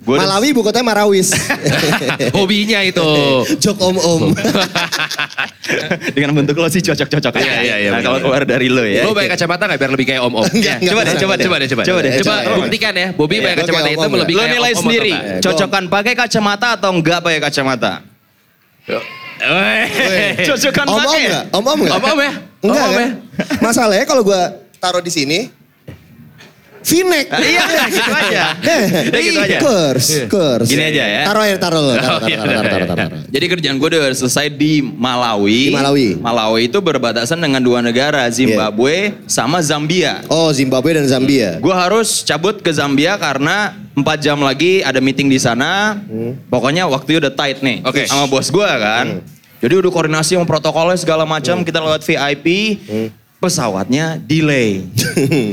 [0.03, 1.31] Gua Malawi ibu kotanya Marawis.
[2.35, 3.01] Hobinya itu.
[3.63, 4.35] Jok om-om.
[6.15, 7.43] dengan bentuk lo sih cocok-cocok aja.
[7.43, 9.07] Iya, iya, iya, Nah, kalau keluar dari lo ya.
[9.07, 10.43] Lo pakai kacamata gak biar lebih kayak om-om?
[10.43, 11.45] Enggak, enggak coba deh, coba deh.
[11.47, 11.81] Coba deh, coba.
[11.87, 12.11] Coba deh.
[12.19, 13.07] Coba buktikan ya.
[13.15, 15.33] Bobby Iya, pakai kacamata kayak hitam om-om lebih Lo kayak nilai om-om sendiri, atau enggak?
[15.33, 17.93] Eh, cocokan pakai kacamata atau enggak pakai kacamata?
[20.43, 21.23] Cocokan Om-om pakai.
[21.23, 21.43] enggak?
[21.55, 21.95] Om-om enggak?
[21.97, 22.33] Om-om ya?
[22.63, 23.09] Enggak kan?
[23.59, 24.41] Masalahnya kalau gua
[24.79, 25.62] taruh di sini,
[26.83, 27.27] V-neck.
[27.31, 28.43] Ah, Iya, gitu aja.
[29.07, 29.57] Udah gitu aja.
[29.63, 30.67] Kurs, kurs.
[30.67, 31.23] Gini aja ya.
[31.31, 31.93] Taruh ya, taruh lo.
[31.95, 32.87] Taruh, taruh, iya, taruh, iya, taruh, iya.
[32.87, 33.21] taruh, taruh.
[33.31, 35.61] Jadi kerjaan gue udah selesai di Malawi.
[35.71, 36.07] Di Malawi.
[36.19, 40.21] Malawi itu berbatasan dengan dua negara, Zimbabwe sama Zambia.
[40.27, 41.57] Oh, Zimbabwe dan Zambia.
[41.63, 45.97] Gue harus cabut ke Zambia karena empat jam lagi ada meeting di sana.
[46.51, 47.79] Pokoknya waktunya udah tight nih.
[47.87, 48.03] Oke.
[48.05, 49.23] Sama bos gue kan.
[49.63, 51.63] Jadi udah koordinasi sama protokolnya segala macam.
[51.63, 52.47] Kita lewat VIP.
[53.43, 54.79] Pesawatnya delay.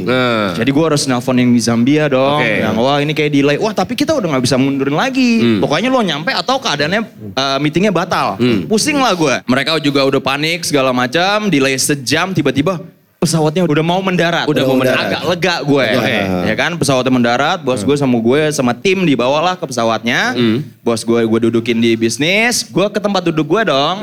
[0.01, 0.57] Nah.
[0.57, 2.41] Jadi gue harus nelpon yang di Zambia dong.
[2.41, 2.65] Oke.
[2.65, 3.57] Yang wah ini kayak delay.
[3.61, 5.43] Wah tapi kita udah nggak bisa mundurin lagi.
[5.43, 5.61] Hmm.
[5.61, 7.01] Pokoknya lo nyampe atau keadaannya
[7.37, 8.41] uh, meetingnya batal.
[8.67, 9.35] Pusing lah gue.
[9.45, 11.51] Mereka juga udah panik segala macam.
[11.53, 12.81] Delay sejam tiba-tiba
[13.21, 14.49] pesawatnya udah mau mendarat.
[14.49, 15.13] Udah mau mendarat.
[15.13, 15.87] Agak lega gue.
[16.01, 16.19] Oke.
[16.49, 17.59] Ya kan pesawatnya mendarat.
[17.61, 20.35] Bos gue sama gue sama tim dibawalah ke pesawatnya.
[20.81, 22.65] Bos gue gue dudukin di bisnis.
[22.65, 23.97] Gue ke tempat duduk gue dong.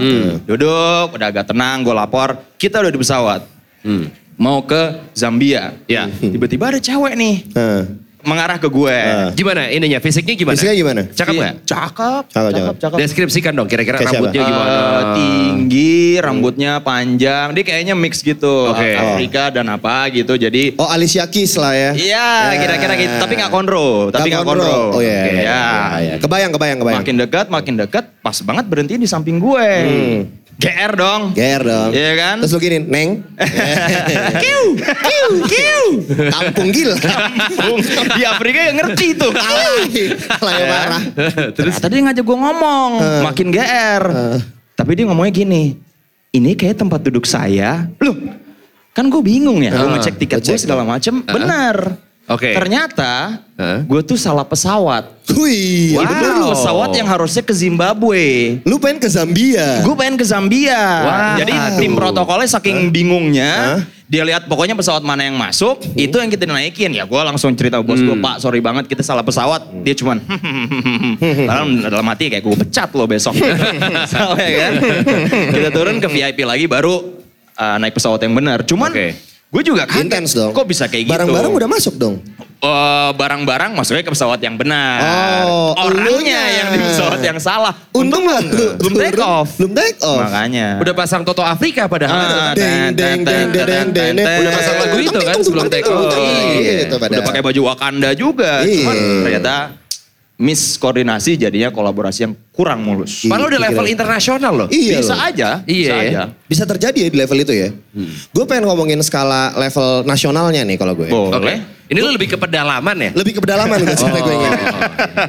[0.46, 1.82] Duduk udah agak tenang.
[1.82, 2.38] Gue lapor.
[2.62, 3.57] Kita udah di pesawat.
[3.88, 4.12] Hmm.
[4.36, 4.82] Mau ke
[5.16, 5.74] Zambia.
[5.88, 6.06] Ya.
[6.12, 7.90] Tiba-tiba ada cewek nih Nah,
[8.22, 8.92] mengarah ke gue.
[8.92, 9.32] Ah.
[9.32, 9.98] Gimana ininya?
[9.98, 10.54] Fisiknya gimana?
[10.54, 11.02] Fisiknya gimana?
[11.10, 11.40] Cakep Iya.
[11.40, 11.56] nggak?
[11.64, 12.98] Cakep, Cakep, cakep, cakep.
[13.00, 14.20] Deskripsikan dong kira-kira Kayak siapa?
[14.20, 14.70] rambutnya gimana?
[14.70, 17.48] Eh, tinggi, rambutnya panjang.
[17.56, 18.68] Dia kayaknya mix gitu.
[18.68, 18.94] Oke.
[18.94, 20.36] Afrika dan apa gitu.
[20.36, 21.92] Jadi Oh, Alicia Keys lah ya.
[21.96, 22.28] Iya,
[22.60, 23.16] kira-kira gitu.
[23.16, 24.12] Tapi nggak konro.
[24.12, 24.76] Tapi nggak kontrol.
[24.92, 24.96] konro.
[24.98, 25.18] Oh iya.
[25.18, 25.42] Oke, iya, ya.
[25.42, 25.66] iya,
[25.98, 26.14] iya.
[26.20, 27.00] Kebayang, kebayang, kebayang.
[27.02, 28.06] Makin dekat, makin dekat.
[28.20, 29.70] Pas banget berhenti di samping gue.
[30.58, 31.22] GR dong.
[31.38, 31.90] GR dong.
[31.94, 32.36] Iya kan?
[32.42, 33.22] Terus lu gini, Neng.
[34.42, 35.86] Kiu, kiu, kiu.
[36.34, 36.98] Kampung gila.
[36.98, 37.78] Kampung.
[38.18, 39.30] Di Afrika ya ngerti tuh.
[39.30, 39.86] Kalah.
[40.42, 41.02] Kalah ya parah.
[41.54, 42.90] Terus tadi ngajak gue ngomong,
[43.22, 44.04] makin GR.
[44.74, 45.78] Tapi dia ngomongnya gini,
[46.34, 47.86] ini kayak tempat duduk saya.
[48.02, 48.18] Loh,
[48.94, 49.78] kan gue bingung ya.
[49.78, 52.02] Gue Ah, ngecek tiket gue segala macem, benar.
[52.28, 52.52] Oke.
[52.52, 53.80] Ternyata Hah?
[53.88, 55.08] gue tuh salah pesawat.
[55.32, 55.96] Wih.
[55.96, 56.04] Wow.
[56.04, 58.24] Itu pesawat yang harusnya ke Zimbabwe.
[58.68, 59.80] Lu pengen ke Zambia.
[59.80, 60.76] Gue pengen ke Zambia.
[61.08, 61.40] Wah.
[61.40, 63.80] Jadi tim protokolnya saking bingungnya, Hah?
[64.12, 66.92] dia lihat pokoknya pesawat mana yang masuk, itu yang kita naikin.
[66.92, 69.64] Ya gue langsung cerita bos gue, Pak sorry banget kita salah pesawat.
[69.88, 70.20] Dia cuman,
[71.48, 73.40] padahal dalam hati kayak gue pecat lo besok.
[74.12, 74.74] Salah ya kan?
[75.56, 77.24] kita turun ke VIP lagi baru
[77.56, 78.64] uh, naik pesawat yang benar.
[78.68, 79.27] Cuman Oke.
[79.48, 80.04] Gue juga kaget.
[80.04, 80.52] Intens dong.
[80.52, 81.14] Kok bisa kayak gitu?
[81.16, 82.20] Barang-barang udah masuk dong.
[82.58, 84.98] Eh, barang-barang masuknya ke pesawat yang benar.
[85.46, 86.42] Oh, Orangnya elunya.
[86.58, 87.70] yang di pesawat yang salah.
[87.94, 88.34] Untung lu
[88.82, 89.62] belum take off.
[89.62, 90.26] Belum take off.
[90.26, 90.82] Makanya.
[90.82, 92.18] Udah pasang Toto Afrika padahal.
[92.18, 94.40] Ah, Deng, deng, deng, deng, deng, deng.
[94.42, 96.10] Udah pasang lagu itu kan sebelum take off.
[96.18, 98.66] Iya, itu Udah pakai baju Wakanda juga.
[98.66, 98.84] Iya.
[98.84, 99.56] Cuman ternyata
[100.38, 103.26] miskoordinasi jadinya kolaborasi yang kurang mulus.
[103.26, 104.68] Padahal udah Iya, level internasional loh.
[104.70, 105.26] Iya bisa loh.
[105.26, 105.50] aja.
[105.66, 105.82] Iya.
[105.82, 106.22] Bisa aja.
[106.46, 107.70] Bisa terjadi ya di level itu ya.
[108.30, 111.10] Gue pengen ngomongin skala level nasionalnya nih kalau gue.
[111.10, 111.34] Boleh.
[111.34, 111.76] Oke.
[111.88, 113.12] Ini lu lebih ke pedalaman ya?
[113.16, 114.52] Lebih ke pedalaman gue sebenarnya gue ingin.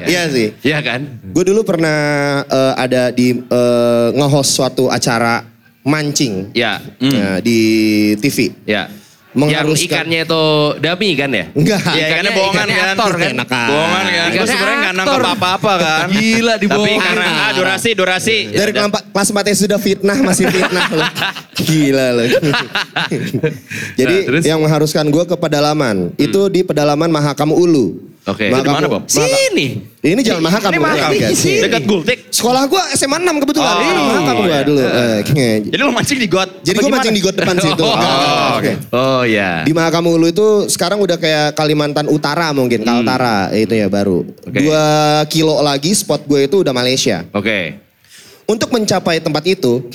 [0.05, 0.47] Iya sih.
[0.61, 0.99] Iya kan?
[1.33, 1.99] Gue dulu pernah
[2.45, 5.41] eh, ada di eh, nge-host suatu acara
[5.79, 6.77] mancing Ya.
[7.01, 7.59] ya, di
[8.19, 8.51] TV.
[8.67, 8.91] Ya.
[9.39, 10.43] Mengharuskan- Yang ikannya itu
[10.77, 11.45] dami kan ya?
[11.51, 11.81] Enggak.
[11.89, 12.89] Ya, ikannya bohongan ikannya kan.
[12.91, 13.29] aktor kan?
[13.31, 13.65] Enak aja.
[13.65, 14.09] Bohongan kan.
[14.09, 15.07] Gue Ikannya sebenarnya nggak aktor.
[15.15, 16.05] nangkep apa-apa kan.
[16.09, 16.99] Gila, Tapi dibohongin.
[16.99, 18.37] karena ah, durasi, durasi.
[18.49, 21.09] Dari Ya kelas, kelas 4 sudah fitnah masih fitnah loh.
[21.57, 22.25] Gila loh.
[23.99, 24.43] Jadi Nah, terus?
[24.43, 28.08] yang mengharuskan gue ke pedalaman itu di pedalaman Mahakam Ulu.
[28.29, 28.45] Oke.
[28.45, 28.85] Itu di mana?
[28.85, 29.67] Mahakam- Sini.
[29.99, 30.69] Ini jalan Mahakam.
[30.69, 30.79] Ini?
[30.79, 31.09] Mahakam.
[31.11, 31.59] Oke, sini.
[31.59, 32.19] Dekat Gultik.
[32.29, 33.73] Sekolah gue SMA 6 kebetulan.
[33.73, 34.59] Oh, Ini Mahakam gue iya.
[34.61, 34.79] dulu.
[34.79, 36.49] Eh, nge- Jadi lo mancing di got.
[36.61, 36.93] Jadi gimana?
[36.95, 37.81] mancing di got depan situ.
[37.81, 38.51] Oh, enggak, enggak.
[38.53, 38.71] oke.
[38.91, 39.51] Oh ya.
[39.61, 44.23] Di Mahakam Ulu itu sekarang udah kayak Kalimantan Utara mungkin, Kaltara itu ya baru.
[44.23, 44.47] Hmm.
[44.47, 44.57] Oke.
[44.57, 44.83] Dua
[45.27, 47.27] kilo lagi spot gue itu udah Malaysia.
[47.29, 47.75] Oke.
[48.45, 49.85] Untuk mencapai tempat itu,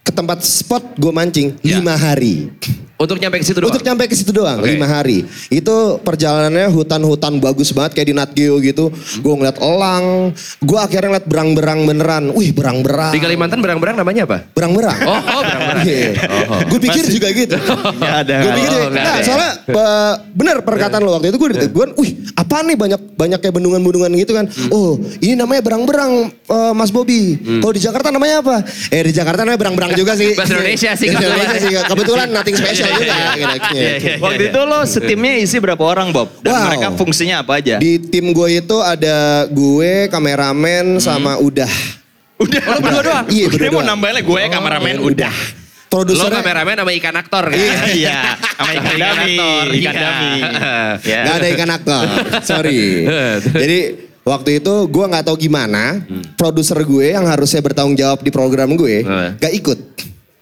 [0.00, 1.78] ke tempat spot gue mancing Ya.
[1.78, 2.50] lima hari.
[2.96, 3.68] Untuk nyampe ke situ doang.
[3.68, 4.72] Untuk nyampe ke situ doang, Oke.
[4.72, 5.28] lima hari.
[5.46, 8.88] Itu perjalanannya hutan-hutan bagus banget kayak di Nat Geo gitu.
[9.20, 12.24] Gue ngeliat elang, gue akhirnya ngeliat berang-berang beneran.
[12.32, 13.12] Wih berang-berang.
[13.12, 14.48] Di Kalimantan berang-berang namanya apa?
[14.48, 14.96] Berang-berang.
[15.02, 15.84] Oh, oh berang-berang.
[16.48, 16.60] Oh.
[16.66, 17.56] Gue pikir juga gitu.
[17.60, 18.36] Nggak ada.
[18.40, 19.24] Gue pikir Oh, Nah, ada ya?
[19.24, 23.54] soalnya eh, bener perkataan lo waktu itu gue gue wih apa nih banyak banyak kayak
[23.54, 24.46] bendungan-bendungan gitu kan.
[24.46, 24.68] Hmm.
[24.70, 27.36] Oh ini namanya berang-berang eh, Mas Bobby.
[27.60, 28.56] Kalau di Jakarta namanya apa?
[28.88, 30.32] Eh di Jakarta namanya berang-berang juga sih.
[30.32, 31.36] Bahasa Indonesia sih, Bahasa kebetulan.
[31.36, 31.72] Indonesia sih.
[31.92, 32.85] Kebetulan nothing special.
[32.86, 33.16] Iya,
[33.96, 34.14] iya.
[34.16, 36.28] Waktu itu lo setimnya isi berapa orang Bob?
[36.40, 36.64] Dan Wow.
[36.66, 37.76] mereka fungsinya apa aja?
[37.76, 41.68] Di tim gue itu ada gue, kameramen, sama udah.
[42.36, 42.62] Udah.
[42.62, 43.24] Oh, lo berdua doang?
[43.26, 45.34] Iya, berdua mau nambahin lagi gue kameramen udah.
[45.86, 47.56] Lo Produsernya kameramen sama ikan aktor kan?
[47.88, 48.18] Iya,
[48.58, 50.02] sama ikan Ikan dami, aktor, ikan iya.
[50.02, 50.32] dami.
[51.00, 51.20] Ya.
[51.22, 52.04] Gak ada ikan aktor.
[52.42, 52.82] Sorry.
[53.64, 53.78] Jadi
[54.20, 56.02] waktu itu gue nggak tahu gimana
[56.34, 59.38] produser gue yang harusnya bertanggung jawab di program gue Hmm.
[59.38, 59.78] gak ikut.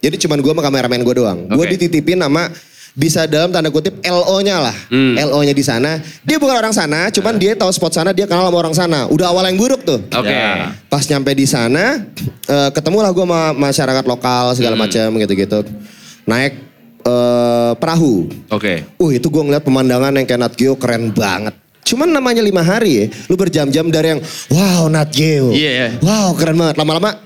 [0.05, 1.49] Jadi cuman gue sama kameramen gue doang.
[1.49, 1.73] Gue Oke.
[1.73, 2.53] dititipin sama
[2.95, 4.75] bisa dalam tanda kutip LO-nya lah.
[4.87, 5.17] Hmm.
[5.17, 5.97] LO-nya di sana.
[6.21, 9.09] Dia bukan orang sana, cuman dia tahu spot sana, dia kenal sama orang sana.
[9.09, 9.99] Udah awal yang buruk tuh.
[10.13, 10.29] Oke.
[10.31, 10.71] Ya.
[10.87, 12.05] Pas nyampe di sana,
[12.45, 14.83] eh, ketemulah gue sama masyarakat lokal segala Hmm.
[14.85, 15.59] macam gitu-gitu.
[16.23, 16.53] Naik
[17.05, 18.31] eh, perahu.
[18.49, 18.81] Oke.
[18.97, 21.53] Uh itu gue ngeliat pemandangan yang kayak Nat Geo keren banget.
[21.85, 25.53] Cuman namanya lima hari ya, lu berjam-jam dari yang wow Nat Geo.
[25.53, 25.87] Iya, iya.
[26.01, 26.81] Wow keren banget.
[26.81, 27.21] Lama-lama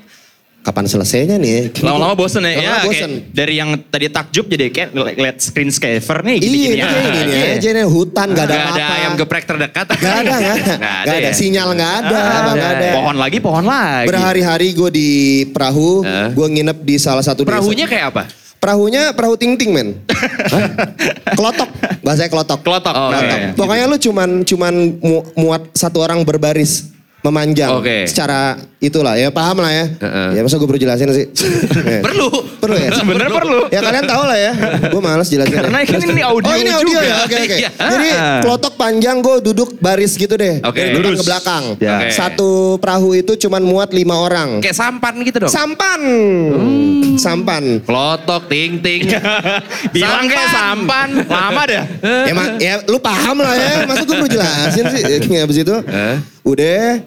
[0.70, 1.74] kapan selesainya nih?
[1.82, 2.54] Lama-lama bosen ya.
[2.54, 3.12] Lama-lama ya kayak bosen.
[3.32, 7.10] dari yang tadi takjub jadi kayak ngeliat screensaver nih Iya, gini-gini ini aja.
[7.12, 8.96] gini aja nih hutan gak ada Gak ada apa-apa.
[8.96, 9.86] ayam geprek terdekat.
[9.92, 10.74] Gak ada, gak ada.
[10.78, 11.32] Gak ada, ya?
[11.32, 12.88] sinyal gak ada, Ah, gak ada.
[12.94, 14.06] Pohon lagi, pohon lagi.
[14.06, 15.10] Berhari-hari gue di
[15.50, 16.30] perahu, Hah?
[16.30, 17.50] gue nginep di salah satu desa.
[17.52, 18.24] Perahunya kayak apa?
[18.60, 19.90] Perahunya perahu ting-ting men.
[21.32, 21.70] kelotok,
[22.02, 22.60] bahasanya kelotok.
[22.60, 22.94] Kelotok.
[22.94, 23.38] Oh, Kelotok.
[23.40, 23.56] oke.
[23.56, 28.08] Pokoknya lu cuman cuman mu- muat satu orang berbaris memanjang Oke.
[28.08, 29.86] secara itulah ya paham lah ya.
[29.92, 30.40] Heeh.
[30.40, 31.28] Ya masa gue perlu jelasin sih.
[31.84, 32.00] Ya.
[32.08, 32.32] Perlu.
[32.60, 32.90] Perlu ya?
[32.92, 33.60] Sebenarnya perlu.
[33.68, 34.52] Ya kalian tahu lah ya.
[34.88, 35.52] Gue males jelasin.
[35.60, 37.04] Karena kan ini audio Oh ini audio juga.
[37.04, 37.16] ya?
[37.24, 37.56] Oke oke.
[37.60, 37.70] Iya.
[37.76, 40.64] Jadi kelotok panjang gue duduk baris gitu deh.
[40.64, 40.80] Oke.
[40.80, 41.20] Dari depan Lurus.
[41.20, 41.64] ke belakang.
[41.78, 41.92] Ya.
[42.00, 42.08] Oke.
[42.10, 44.64] Satu perahu itu cuman muat lima orang.
[44.64, 45.52] Kayak sampan gitu dong.
[45.52, 46.02] Sampan.
[47.16, 47.64] Sampan.
[47.84, 49.12] Klotok, ting ting.
[49.96, 51.10] Bilang kayak sampan.
[51.28, 51.84] Lama dah.
[52.00, 53.84] ya, ma- ya lu paham lah ya.
[53.84, 55.02] Masa gue perlu jelasin sih.
[55.04, 55.76] Ya, Habis itu
[56.48, 57.04] udah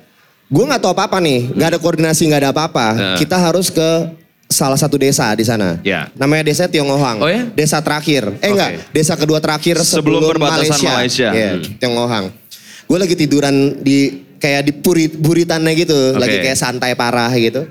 [0.53, 1.49] gue nggak tahu apa-apa nih.
[1.51, 2.87] Nggak ada koordinasi, nggak ada apa-apa.
[2.93, 3.19] Eh.
[3.25, 3.88] Kita harus ke
[4.47, 5.81] salah satu desa di sana.
[5.81, 6.12] Ya.
[6.12, 7.25] Namanya desa Tionghoang.
[7.25, 7.49] Oh ya?
[7.57, 8.29] Desa terakhir.
[8.37, 8.49] Eh Oke.
[8.53, 10.93] enggak, desa kedua terakhir Sebelum sebelum, perbatasan Malaysia.
[10.93, 11.29] Malaysia.
[11.33, 11.62] Iya, Hmm.
[11.81, 12.27] Tionghoang.
[12.85, 13.99] Gue lagi tiduran di
[14.37, 16.21] kayak di purit, buritannya gitu, Oke.
[16.21, 17.65] lagi kayak santai parah gitu.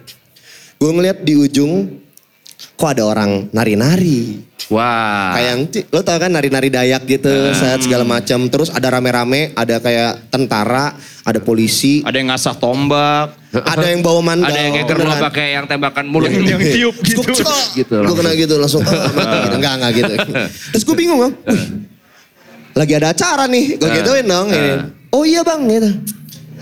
[0.81, 2.01] Gue ngeliat di ujung
[2.73, 4.41] kok ada orang nari-nari.
[4.71, 5.35] Wah.
[5.35, 8.47] Kayak yang, lo tau kan nari-nari Dayak gitu, set segala macam.
[8.47, 13.35] Terus ada rame-rame, ada kayak tentara, ada polisi, Ada yang ngasah tombak.
[13.51, 14.47] ada yang bawa mandau.
[14.47, 16.31] Ada yang kayak gerlo pakai yang tembakan mulut.
[16.31, 17.21] Yang tiup gitu.
[17.83, 19.55] Gitu Gue kena gitu langsung, oh, mati gitu.
[19.59, 20.13] Enggak, enggak gitu.
[20.71, 21.63] Terus gue bingung bang, Wih,
[22.71, 23.75] lagi ada acara nih.
[23.75, 24.47] Gue gituin dong.
[24.49, 24.79] eh.
[25.11, 25.89] Oh iya bang, gitu.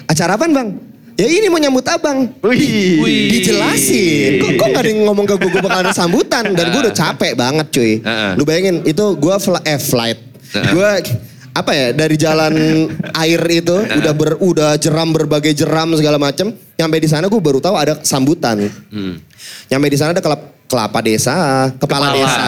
[0.10, 0.89] Acara apa bang?
[1.20, 2.32] Ya ini mau nyambut abang.
[2.40, 3.04] Wih.
[3.04, 3.28] Wih.
[3.30, 4.40] Dijelasin.
[4.40, 6.56] Kok, kok gak ada yang ngomong ke gue, gue bakal ada sambutan.
[6.56, 8.00] Dan gue udah capek banget cuy.
[8.34, 10.20] Lu bayangin, itu gue fl eh, flight.
[10.50, 10.90] Gue
[11.50, 12.54] apa ya dari jalan
[13.12, 17.58] air itu udah ber, udah jeram berbagai jeram segala macem nyampe di sana gue baru
[17.60, 18.70] tahu ada sambutan
[19.68, 21.34] nyampe di sana ada kelap- kelapa desa
[21.76, 22.16] kepala, Kepala.
[22.16, 22.46] desa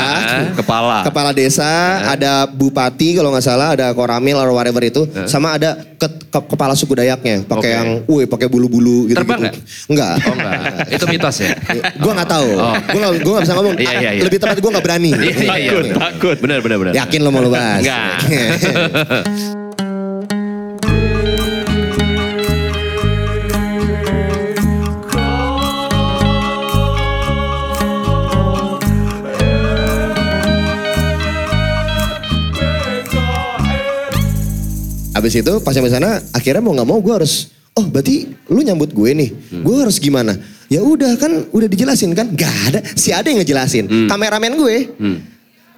[0.53, 0.97] Kepala.
[1.01, 1.71] kepala desa
[2.05, 6.71] ada bupati kalau nggak salah ada koramil atau whatever itu sama ada ke- ke- kepala
[6.71, 7.69] suku Dayaknya pakai Oke.
[7.73, 9.55] yang wih pakai bulu-bulu gitu Terbang nggak?
[9.87, 10.13] Enggak.
[10.21, 10.53] Oh enggak.
[10.91, 11.49] Itu mitos ya.
[12.03, 12.49] gue nggak tahu.
[12.53, 12.75] Oh.
[12.93, 13.73] Gue nggak bisa ngomong.
[13.75, 14.23] Iya, iya, iya.
[14.23, 15.11] Lebih tepat gue nggak berani.
[15.11, 15.71] Iya, iya, iya.
[15.71, 16.37] Takut, takut.
[16.37, 16.93] Benar, benar, benar.
[16.93, 17.81] Yakin lo mau lo bahas?
[17.81, 18.17] Enggak.
[35.21, 38.89] Abis itu pas sampai sana akhirnya mau nggak mau gue harus oh berarti lu nyambut
[38.89, 39.29] gue nih.
[39.61, 40.33] Gue harus gimana?
[40.65, 42.33] Ya udah kan udah dijelasin kan?
[42.33, 42.79] Gak ada.
[42.97, 44.09] Si ada yang ngejelasin.
[44.09, 44.75] Kameramen gue.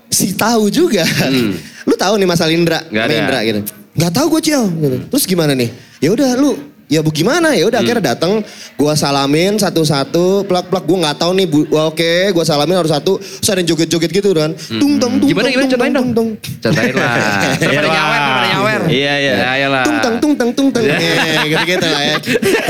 [0.07, 1.03] Si tahu juga.
[1.89, 3.11] Lu tahu nih masalah Indra ada.
[3.11, 3.59] Indra gitu.
[3.99, 4.63] Nggak tahu gue cil.
[4.69, 4.97] Gitu.
[5.11, 5.69] terus gimana nih?
[5.99, 6.55] Ya udah lu
[6.93, 11.31] ya bu gimana ya udah akhirnya datang gue salamin satu-satu plak plak gue nggak tahu
[11.33, 15.01] nih bu wah, oke gue salamin harus satu terus ada yang joget-joget gitu kan tung
[15.01, 15.71] tung tung Gimana, tung, gimana?
[15.73, 16.09] Contohin tung, dong.
[16.13, 16.29] tung.
[16.61, 17.15] Contohin lah.
[17.73, 18.81] Pada nyawer, pada nyawer.
[18.93, 19.33] Iya, iya.
[19.33, 19.81] Ya, iyalah.
[19.81, 22.15] tung tang tung tang tung tang gitu gitu lah ya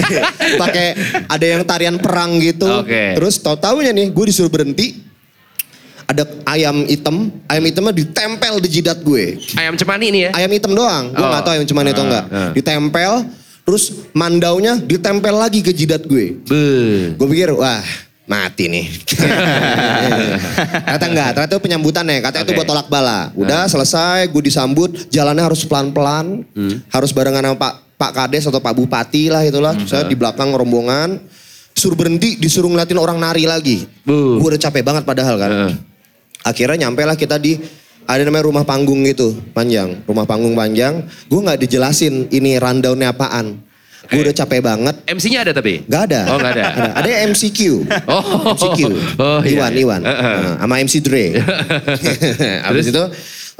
[0.61, 0.87] pakai
[1.27, 3.17] ada yang tarian perang gitu Oke.
[3.17, 5.03] terus tau taunya nih gue disuruh berhenti
[6.03, 10.31] ada ayam hitam ayam hitamnya ditempel di jidat gue Ayam cemani nih ya.
[10.35, 11.27] ayam hitam doang gue Oh.
[11.27, 12.51] nggak tahu ayam cuman itu Ah, enggak ah.
[12.53, 13.11] ditempel
[13.63, 16.39] terus mandaunya ditempel lagi ke jidat gue
[17.15, 17.83] gue pikir wah
[18.23, 18.87] mati nih.
[20.87, 22.59] ternyata enggak, ternyata itu penyambutannya, katanya itu Oke.
[22.63, 23.35] buat tolak bala.
[23.35, 26.47] Udah selesai, gue disambut, jalannya harus pelan-pelan,
[26.87, 29.75] harus barengan sama Pak Pak Kades atau Pak Bupati lah itulah.
[29.83, 31.19] Saya di belakang rombongan,
[31.75, 33.83] suruh berhenti, disuruh ngeliatin orang nari lagi.
[34.07, 35.51] Gue udah capek banget padahal kan.
[35.51, 35.73] Heeh.
[36.43, 37.55] Akhirnya nyampe lah kita di
[38.05, 41.03] ada namanya rumah panggung gitu panjang, rumah panggung panjang.
[41.27, 43.59] Gue nggak dijelasin ini rundownnya apaan.
[44.11, 44.25] Gue Oke.
[44.29, 44.95] udah capek banget.
[45.07, 45.87] MC-nya ada tapi?
[45.87, 46.21] Gak ada.
[46.27, 46.65] Oh, nggak ada.
[46.99, 47.59] Ada MCQ.
[48.11, 48.51] Oh.
[48.51, 48.79] MCQ.
[49.15, 49.79] Oh, iya, Iwan, iya.
[49.79, 50.01] Iwan.
[50.03, 50.35] Heeh.
[50.43, 51.25] Nah, sama MC Dre.
[52.67, 53.03] Habis itu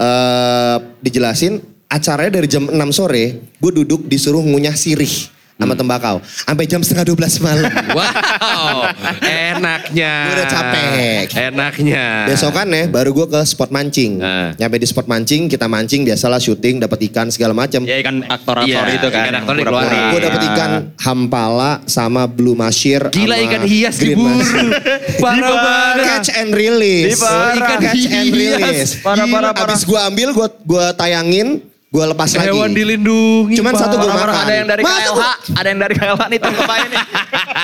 [0.03, 5.31] eh, dijelasin acaranya dari jam 6 sore, gue duduk disuruh ngunyah sirih.
[5.55, 6.17] Sama tembakau.
[6.19, 7.71] Sampai jam setengah 12 malam.
[7.93, 8.89] Wow,
[9.21, 10.13] enaknya.
[10.25, 11.25] Gua udah capek.
[11.29, 12.05] Enaknya.
[12.25, 14.17] Besokannya baru gue ke spot mancing.
[14.17, 14.55] Nah.
[14.55, 17.85] Nyampe di spot mancing, kita mancing biasalah syuting, dapat ikan segala macam.
[17.85, 19.23] Ya ikan aktor-aktor Iya, itu kan.
[19.23, 19.81] ikan aktor pura-pura.
[19.83, 20.03] dikeluarin.
[20.09, 23.01] Gue dapet ikan hampala sama blue mushir.
[23.09, 24.41] Gila sama ikan hias diburu.
[25.23, 26.05] Parah banget.
[26.07, 27.13] Catch and release.
[27.13, 27.53] Di parah.
[27.53, 28.33] Ikan catch and hias.
[28.33, 28.91] release.
[28.99, 29.69] Parah, parah, parah.
[29.69, 31.61] Abis gue ambil, gue gua tayangin,
[31.93, 32.49] gue lepas lagi.
[32.49, 33.53] Hewan dilindungi.
[33.53, 33.81] Cuman Pak.
[33.85, 34.43] satu gua Orang-orang makan.
[34.43, 37.01] ada yang dari Masa KLH, gua- ada yang dari KLH nih tangkap aja nih.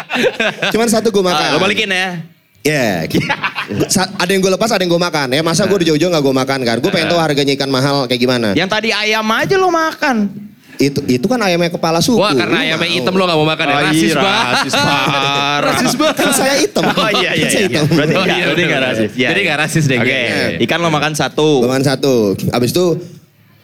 [0.74, 1.44] Cuman satu gue makan.
[1.44, 2.08] Ah, lo balikin ya.
[2.60, 3.08] Ya,
[3.90, 5.28] Sa- ada yang gue lepas, ada yang gue makan.
[5.32, 6.78] Ya masa gue di jauh-jauh gak gue makan kan.
[6.78, 8.48] Gue pengen tahu harganya ikan mahal kayak gimana.
[8.54, 10.30] Yang tadi ayam aja lo makan.
[10.76, 12.16] Itu itu kan ayamnya kepala suku.
[12.16, 12.96] Wah karena ayamnya mau.
[12.96, 13.74] hitam lo gak mau makan ya?
[13.74, 14.46] Oh, Rasis iya, banget.
[14.54, 15.58] rasis parah.
[15.68, 16.16] Rasis banget.
[16.16, 16.84] Kan saya hitam.
[16.86, 17.48] Oh iya iya.
[17.48, 17.62] Saya iya.
[17.66, 17.84] hitam.
[17.90, 18.82] Berarti Oh, enggak, iya, berarti bener.
[18.84, 19.10] rasis.
[19.12, 19.48] Iya, Jadi iya.
[19.48, 20.20] nggak rasis deh, Oke.
[20.62, 21.50] Ikan lo makan satu.
[21.64, 22.14] Cuman satu.
[22.50, 22.86] Abis itu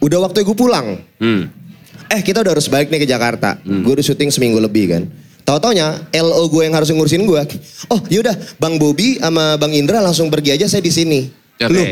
[0.01, 0.99] udah waktu gue pulang.
[1.19, 1.47] Hmm.
[2.05, 3.57] Eh kita udah harus balik nih ke Jakarta.
[3.61, 5.03] Gue udah syuting seminggu lebih kan.
[5.45, 7.41] Tahu-taunya LO gue yang harus ngurusin gue.
[7.89, 11.19] Oh yaudah Bang Bobby sama Bang Indra langsung pergi aja saya di sini.
[11.61, 11.71] Oke.
[11.71, 11.85] Loh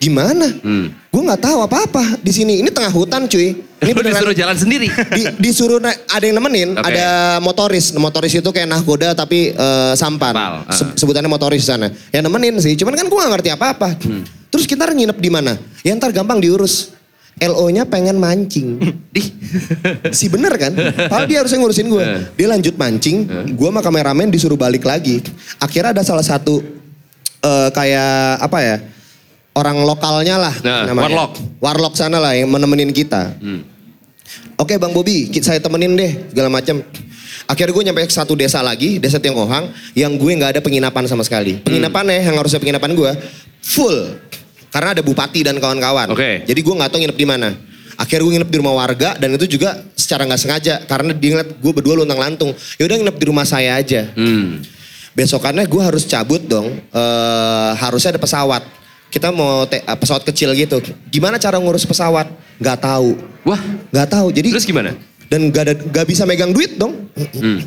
[0.00, 0.48] gimana?
[0.64, 0.88] Hmm.
[1.12, 2.64] Gue nggak tahu apa-apa di sini.
[2.64, 3.52] Ini tengah hutan cuy.
[3.84, 4.88] Ini Lo disuruh jalan sendiri.
[4.88, 6.88] di, disuruh ada yang nemenin, Oke.
[6.88, 7.92] ada motoris.
[7.92, 10.32] Motoris itu kayak nahkoda tapi eh, sampan.
[10.32, 10.64] Ah.
[10.72, 11.92] Se- sebutannya motoris sana.
[12.08, 13.88] Yang nemenin sih, cuman kan gue gak ngerti apa-apa.
[14.00, 14.24] Hmm.
[14.48, 15.60] Terus kita nginep di mana?
[15.84, 16.96] Ya ntar gampang diurus.
[17.38, 18.76] LO-nya pengen mancing.
[19.14, 19.22] Di.
[20.10, 20.74] si bener kan?
[21.06, 22.02] Padahal dia harusnya ngurusin gue.
[22.02, 22.20] Eh.
[22.36, 25.22] Dia lanjut mancing, gue sama kameramen disuruh balik lagi.
[25.56, 26.60] Akhirnya ada salah satu
[27.40, 28.76] eh, kayak apa ya?
[29.50, 31.10] Orang lokalnya lah Nah, namanya.
[31.10, 31.32] warlock.
[31.58, 33.34] Warlock sana lah yang menemenin kita.
[33.36, 33.66] Hmm.
[34.54, 36.84] Oke Bang Bobi, saya temenin deh segala macam.
[37.48, 41.24] Akhirnya gue nyampe ke satu desa lagi, desa Tiongkohang, yang gue nggak ada penginapan sama
[41.24, 41.58] sekali.
[41.58, 41.64] Hmm.
[41.66, 43.10] Penginapannya yang harusnya penginapan gue
[43.58, 44.20] full,
[44.70, 46.14] karena ada bupati dan kawan-kawan.
[46.14, 46.46] Oke.
[46.46, 47.48] Jadi gue nggak tahu nginep di mana.
[48.00, 51.50] Akhirnya gue nginep di rumah warga dan itu juga secara nggak sengaja karena dia ngeliat
[51.58, 52.50] gue berdua luntang lantung.
[52.80, 54.08] Yaudah nginep di rumah saya aja.
[54.16, 54.62] Hmm.
[55.12, 56.80] Besokannya gue harus cabut dong.
[56.90, 58.62] Eh harusnya ada pesawat.
[59.10, 60.78] Kita mau te- eh, pesawat kecil gitu.
[61.10, 62.30] Gimana cara ngurus pesawat?
[62.62, 63.18] Gak tahu.
[63.42, 63.58] Wah.
[63.90, 64.30] Gak tahu.
[64.30, 64.94] Jadi Terus gimana?
[65.26, 67.10] dan gak ada gak bisa megang duit dong.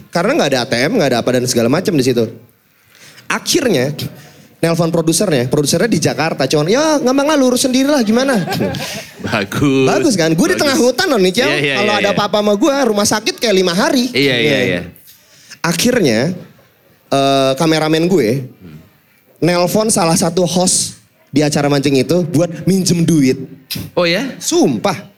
[0.10, 2.26] Karena nggak ada ATM, nggak ada apa dan segala macam di situ.
[3.28, 3.92] Akhirnya
[4.64, 8.48] nelpon produsernya, produsernya di Jakarta, cuman ya gampang lah lurus sendiri lah gimana.
[9.28, 9.88] Bagus.
[9.92, 10.32] Bagus kan?
[10.32, 11.52] Gue di tengah hutan loh nih, Ciao.
[11.52, 12.16] Iya, iya, Kalau iya, ada iya.
[12.16, 14.08] apa-apa sama gue, rumah sakit kayak lima hari.
[14.16, 14.82] Iya iya iya.
[15.60, 16.32] Akhirnya
[17.12, 18.48] eh, kameramen gue
[19.44, 23.36] nelpon salah satu host di acara mancing itu buat minjem duit.
[24.00, 24.40] Oh ya?
[24.40, 25.13] Sumpah.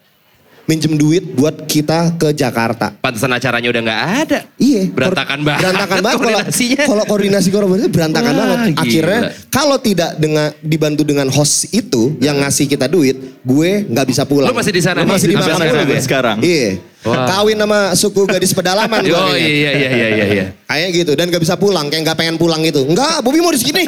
[0.65, 2.89] Minjem duit buat kita ke Jakarta.
[2.97, 4.39] Pantesan acaranya udah nggak ada.
[4.57, 4.89] Iya.
[4.89, 6.17] Berantakan banget Berantakan banget.
[6.17, 6.83] Kalau- koordinasinya.
[6.89, 8.57] Kalau koordinasi koordinasi berantakan Wah, banget.
[8.81, 9.19] Akhirnya
[9.53, 13.13] kalau tidak dengan dibantu dengan host itu yang ngasih kita duit,
[13.45, 14.49] gue nggak bisa pulang.
[14.49, 15.05] Lu masih di sana?
[15.05, 15.37] Masih di
[15.85, 15.85] gue.
[15.93, 16.01] ya?
[16.01, 16.37] Sekarang.
[16.41, 16.94] Iya.
[17.05, 17.25] Wah.
[17.27, 19.13] Kawin sama suku gadis pedalaman gue.
[19.13, 20.45] Oh iya iya iya iya iya.
[20.65, 22.81] Kayak gitu dan gak bisa pulang, kayak gak pengen pulang gitu.
[22.83, 23.85] Enggak, Bobi mau di sini.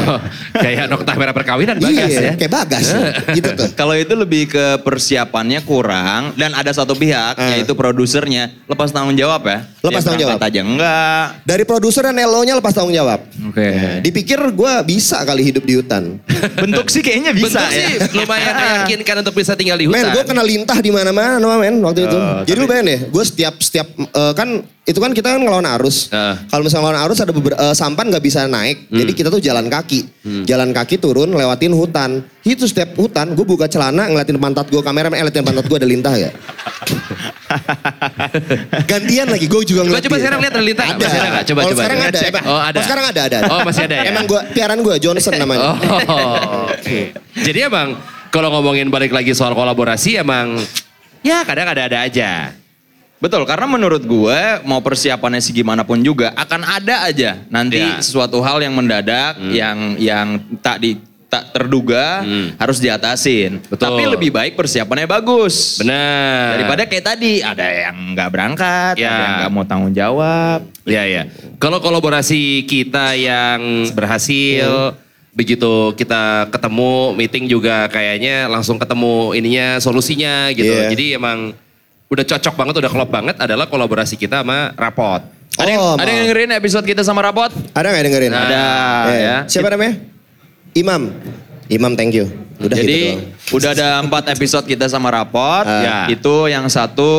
[0.62, 2.32] Kayak nokta merah perkawinan bagas iya, ya.
[2.34, 2.86] kayak bagas.
[3.32, 3.68] gitu tuh.
[3.78, 7.50] Kalau itu lebih ke persiapannya kurang dan ada satu pihak Eh.
[7.56, 9.58] yaitu produsernya lepas tanggung jawab ya.
[9.80, 10.38] Lepas Dia tanggung jawab.
[10.40, 11.24] aja enggak.
[11.42, 13.20] Dari produser dan LO-nya lepas tanggung jawab.
[13.48, 13.68] Oke.
[14.00, 16.18] Dipikir gue bisa kali hidup di hutan.
[16.54, 17.80] Bentuk sih kayaknya bisa Bentuk ya.
[17.80, 20.12] sih lumayan meyakinkan untuk bisa tinggal di Men, hutan.
[20.12, 22.16] gue kena lintah di mana-mana, men, waktu itu.
[22.16, 24.48] Oh, Jadi lu bayangin deh, gue setiap setiap eh, kan
[24.82, 26.08] itu kan kita kan ngelawan arus.
[26.08, 26.34] Heeh.
[26.46, 30.00] Kalau misalnya ngelawan arus ada beberapa sampan nggak bisa naik, jadi kita tuh jalan kaki,
[30.44, 32.20] jalan kaki turun lewatin hutan.
[32.40, 35.86] Itu setiap hutan, gue buka celana ngeliatin pantat gue kamera, eh, ngeliatin pantat gue ada
[35.86, 36.30] lintah ya.
[38.86, 40.06] Gantian lagi, gue juga Coba ngeliatin.
[40.06, 40.84] coba sekarang lihat ada lintah?
[40.86, 41.06] Ada.
[41.06, 41.44] Nggak?
[41.44, 41.72] Coba coba.
[41.76, 42.18] sekarang ada.
[42.20, 42.78] Emang- Oh ada.
[42.78, 43.48] Oh, sekarang ada, ada, ada.
[43.50, 44.02] Oh masih ada ya.
[44.08, 45.68] Emang gue piaran gue Johnson namanya.
[46.08, 46.98] Oh, oke.
[47.36, 47.98] Jadi emang
[48.30, 50.58] kalau ngomongin balik lagi soal kolaborasi emang
[51.20, 52.52] ya kadang ada-ada aja.
[53.16, 58.00] Betul, karena menurut gue mau persiapannya segimanapun juga akan ada aja nanti Ya.
[58.00, 60.26] sesuatu hal yang mendadak yang yang
[60.58, 60.96] tak di
[61.30, 62.58] tak terduga Hmm.
[62.58, 63.62] harus diatasin.
[63.62, 63.86] Betul.
[63.86, 65.78] Tapi lebih baik persiapannya bagus.
[65.78, 66.58] Benar.
[66.58, 69.06] Daripada kayak tadi ada yang nggak berangkat, Ya.
[69.06, 70.66] ada yang nggak mau tanggung jawab.
[70.82, 71.22] Iya iya.
[71.62, 74.96] Kalau kolaborasi kita yang berhasil,
[75.30, 80.70] begitu kita ketemu meeting juga kayaknya langsung ketemu ininya solusinya gitu.
[80.70, 80.90] Iya.
[80.90, 81.54] Jadi emang
[82.10, 85.22] udah cocok banget, udah klop banget adalah kolaborasi kita sama Rapot.
[85.58, 87.50] Ada, yang, Oh, ada yang dengerin episode kita sama Rapot?
[87.74, 88.32] Ada nggak yang dengerin?
[88.34, 88.64] Ada,
[89.10, 89.18] Iya.
[89.18, 89.36] ya.
[89.46, 89.94] Siapa namanya?
[90.74, 91.02] Imam.
[91.70, 92.26] Imam thank you.
[92.60, 95.66] Udah Jadi gitu udah ada empat episode kita sama Rapot.
[95.66, 95.82] Ah.
[95.82, 95.98] Ya.
[96.10, 97.10] Itu yang satu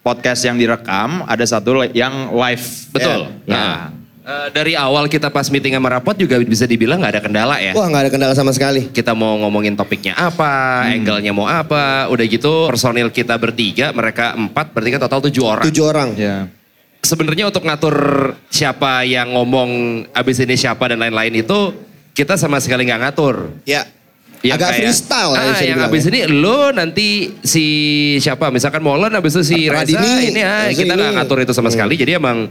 [0.00, 2.64] podcast yang direkam, ada satu yang live.
[2.92, 3.28] Betul.
[3.44, 3.52] Ya.
[3.52, 3.99] Nah,
[4.30, 7.74] eh, dari awal kita pas meeting sama Rapot juga bisa dibilang nggak ada kendala ya.
[7.74, 8.86] Wah nggak ada kendala sama sekali.
[8.94, 14.70] kita mau ngomongin topiknya apa, angle-nya mau apa, udah gitu personil kita bertiga, mereka empat,
[14.70, 15.64] berarti kan total tujuh orang.
[15.66, 16.08] Tujuh orang.
[16.14, 16.46] Ya.
[17.00, 17.96] Sebenarnya untuk ngatur
[18.52, 19.70] siapa yang ngomong
[20.12, 21.72] abis ini siapa dan lain-lain itu
[22.14, 23.56] kita sama sekali nggak ngatur.
[23.64, 23.88] Ya.
[24.40, 26.08] Yang Agak kayak, freestyle ya ah, yang abis ya.
[26.08, 27.08] ini lo nanti
[27.44, 27.66] si
[28.24, 31.68] siapa misalkan Molen abis itu si Reza Radini, ini ya kita nggak ngatur itu sama
[31.68, 32.48] sekali jadi emang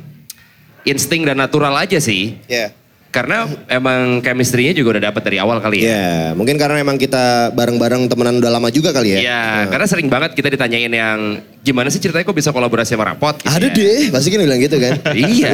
[0.83, 2.71] insting dan natural aja sih Ya.
[3.09, 5.89] karena emang chemistry-nya juga udah dapet dari awal kali ya.
[5.89, 9.19] Ya, mungkin karena emang kita bareng-bareng temenan udah lama juga kali ya.
[9.19, 11.17] Iya, karena sering banget kita ditanyain yang
[11.59, 13.41] gimana sih ceritanya kok bisa kolaborasi sama Rapot?
[13.41, 13.73] gitu Ada ya.
[13.73, 14.93] deh, pasti kan bilang gitu kan.
[15.25, 15.49] Iya,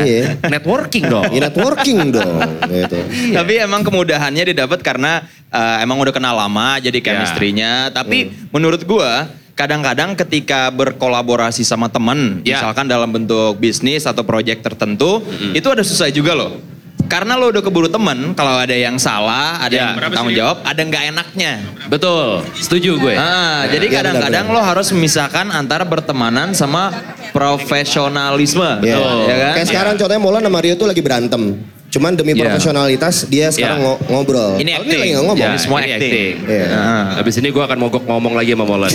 [0.45, 1.31] networking dong.
[1.31, 2.35] Ya, networking dong.
[2.67, 2.97] Gitu.
[3.31, 7.87] Tapi emang kemudahannya didapat karena eh, emang udah kenal lama jadi chemistry-nya.
[7.89, 12.59] Tapi menurut gua kadang-kadang ketika berkolaborasi sama temen, Ya.
[12.59, 15.23] misalkan dalam bentuk bisnis atau proyek tertentu,
[15.55, 16.59] itu ada susah juga loh.
[17.05, 19.93] Karena lo udah keburu temen, kalau ada yang salah, ada Ya.
[19.93, 21.53] yang tanggung jawab, ada nggak enaknya.
[21.85, 23.13] Betul, setuju gue.
[23.13, 26.89] Ah, jadi Iya, kadang-kadang lo harus memisahkan antara bertemanan sama
[27.29, 28.81] profesionalisme.
[28.81, 28.97] Ya.
[29.29, 29.53] Ya kan?
[29.61, 31.61] Kayak sekarang contohnya Molan sama Rio tuh lagi berantem.
[31.95, 32.43] Cuman demi Iya.
[32.43, 33.85] profesionalitas dia sekarang Iya.
[33.87, 34.59] ngo- ngobrol.
[34.59, 34.99] Ini Kalau acting.
[34.99, 35.47] lagi nggak ngomong.
[35.47, 35.55] Ya.
[35.55, 36.33] semua ini acting.
[36.43, 36.65] Iya.
[36.67, 37.05] Ah.
[37.15, 38.91] Habis ini gue akan mogok ngomong lagi sama Molen.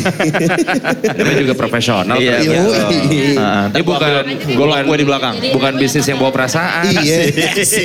[1.16, 2.16] Dia juga profesional.
[2.20, 2.60] Iya, ternyata.
[2.60, 3.24] Yoi.
[3.34, 4.10] Ah, Ini bukan
[4.52, 5.34] golok gue di belakang.
[5.50, 6.92] Bukan bisnis yang bawa perasaan.
[6.92, 7.16] Iya.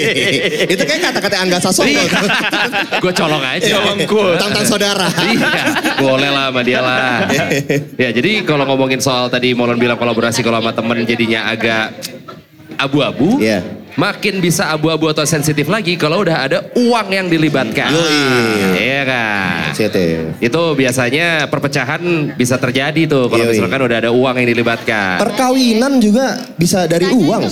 [0.76, 2.04] Itu kayak kata-kata Angga Sasongko.
[3.00, 3.76] gue colok aja.
[4.36, 5.08] Tentang saudara.
[5.24, 5.64] iya,
[5.96, 7.24] boleh lah sama dia lah.
[8.04, 11.96] ya jadi kalau ngomongin soal tadi Molen bilang kolaborasi kalau sama temen jadinya agak
[12.76, 13.40] abu-abu.
[13.40, 13.64] Iya.
[13.96, 17.96] Makin bisa abu-abu atau sensitif lagi kalau udah ada uang yang dilibatkan.
[17.96, 18.76] Yoi.
[18.76, 19.72] Iya kan.
[19.72, 20.36] Siete.
[20.44, 25.24] Itu biasanya perpecahan bisa terjadi tuh kalau misalkan udah ada uang yang dilibatkan.
[25.24, 27.48] Perkawinan juga bisa dari uang.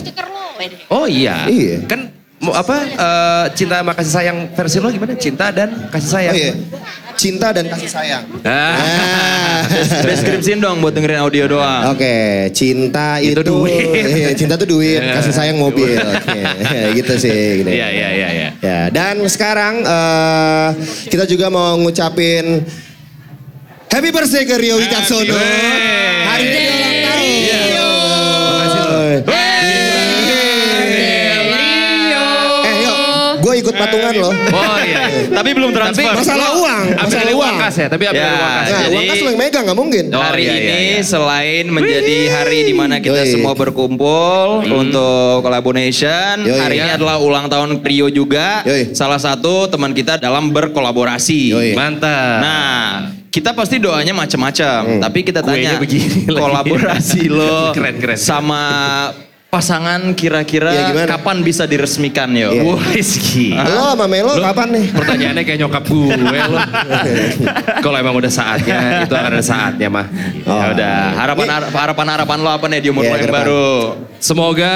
[0.92, 1.48] Oh iya.
[1.48, 1.88] Iya.
[1.88, 2.12] Kan
[2.44, 5.16] apa eh, cinta sama kasih sayang versi lo gimana?
[5.16, 6.36] Cinta dan kasih sayang.
[6.36, 6.54] Oh iya.
[7.14, 8.24] Cinta dan kasih sayang.
[8.44, 8.76] Ah.
[8.76, 9.60] Ah.
[10.08, 11.94] Deskripsiin dong buat dengerin audio doang.
[11.94, 13.94] Oke, cinta itu, Itu duit.
[13.94, 15.98] Iya, cinta itu duit, kasih sayang mobil.
[15.98, 16.40] Oke,
[16.98, 17.64] gitu sih.
[17.64, 17.70] Gitu.
[17.70, 18.50] Iya iya iya iya.
[18.60, 20.68] Ya, dan sekarang eh,
[21.10, 22.66] kita juga mau ngucapin
[23.94, 25.38] Happy birthday ke Rio Wicaksono.
[26.26, 26.63] Hari ini
[33.84, 34.32] patungan loh.
[34.50, 35.04] Oh iya.
[35.38, 36.04] Tapi belum transfer.
[36.06, 37.56] Tapi- Masalah uang, Ambil masalah uang uang.
[37.60, 38.30] kas ya, tapi ambil Ya.
[38.30, 38.66] uang kas.
[38.66, 40.04] Nah, Jadi- uang kas lo yang megang nggak mungkin.
[40.10, 41.02] Oh, hari iya, iya, ini iya.
[41.04, 43.32] selain menjadi hari di mana kita Yoi.
[43.32, 46.58] semua berkumpul untuk collaboration, Yoi.
[46.58, 46.96] hari ini Ya.
[46.96, 48.64] adalah ulang tahun Rio juga.
[48.64, 48.94] Yoi.
[48.94, 51.40] Salah satu teman kita dalam berkolaborasi.
[51.50, 51.70] Yoi.
[51.74, 52.40] Mantap.
[52.40, 52.70] Nah,
[53.28, 58.14] kita pasti doanya macam-macam, tapi kita tanya begini kolaborasi lo Keren, keren.
[58.16, 58.62] sama
[59.54, 61.06] pasangan kira-kira Ya, gimana?
[61.06, 62.50] kapan bisa diresmikan yo?
[62.50, 62.62] Iya.
[62.66, 63.54] Wah, Rizky.
[63.54, 64.86] Lo sama Melo kapan nih?
[64.90, 66.18] Pertanyaannya kayak nyokap gue
[66.50, 66.60] lo.
[67.86, 70.10] Kalau emang udah saatnya, itu akan ada saatnya mah.
[70.50, 70.58] Oh.
[70.58, 73.70] Ya udah, harapan harapan harapan lo apa nih di umur lo ke yang baru?
[74.18, 74.74] Semoga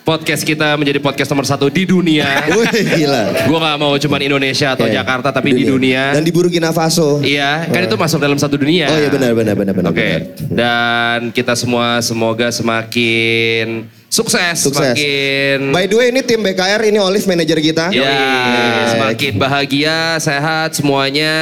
[0.00, 2.26] podcast kita menjadi podcast nomor satu di dunia.
[2.56, 3.46] Wih, gila.
[3.46, 5.02] gue gak mau cuman Indonesia atau Iya.
[5.02, 6.16] Jakarta, tapi di dunia.
[6.16, 7.20] Dan di Burkina Faso.
[7.20, 8.88] Iya, kan itu masuk dalam satu dunia.
[8.88, 9.90] Oh iya benar benar benar benar.
[9.90, 10.50] Oke, benar.
[10.50, 14.96] dan kita semua semoga semakin sukses, Sukses.
[14.98, 17.84] semakin By the way ini tim BKR ini Olive manajer kita.
[17.90, 18.90] Yoi, Ya.
[18.90, 21.34] semakin bahagia, sehat semuanya,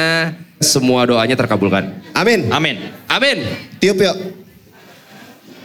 [0.59, 1.89] semua doanya terkabulkan.
[2.13, 2.51] Amin.
[2.51, 2.75] Amin.
[3.07, 3.37] Amin.
[3.79, 4.48] Tiup yuk.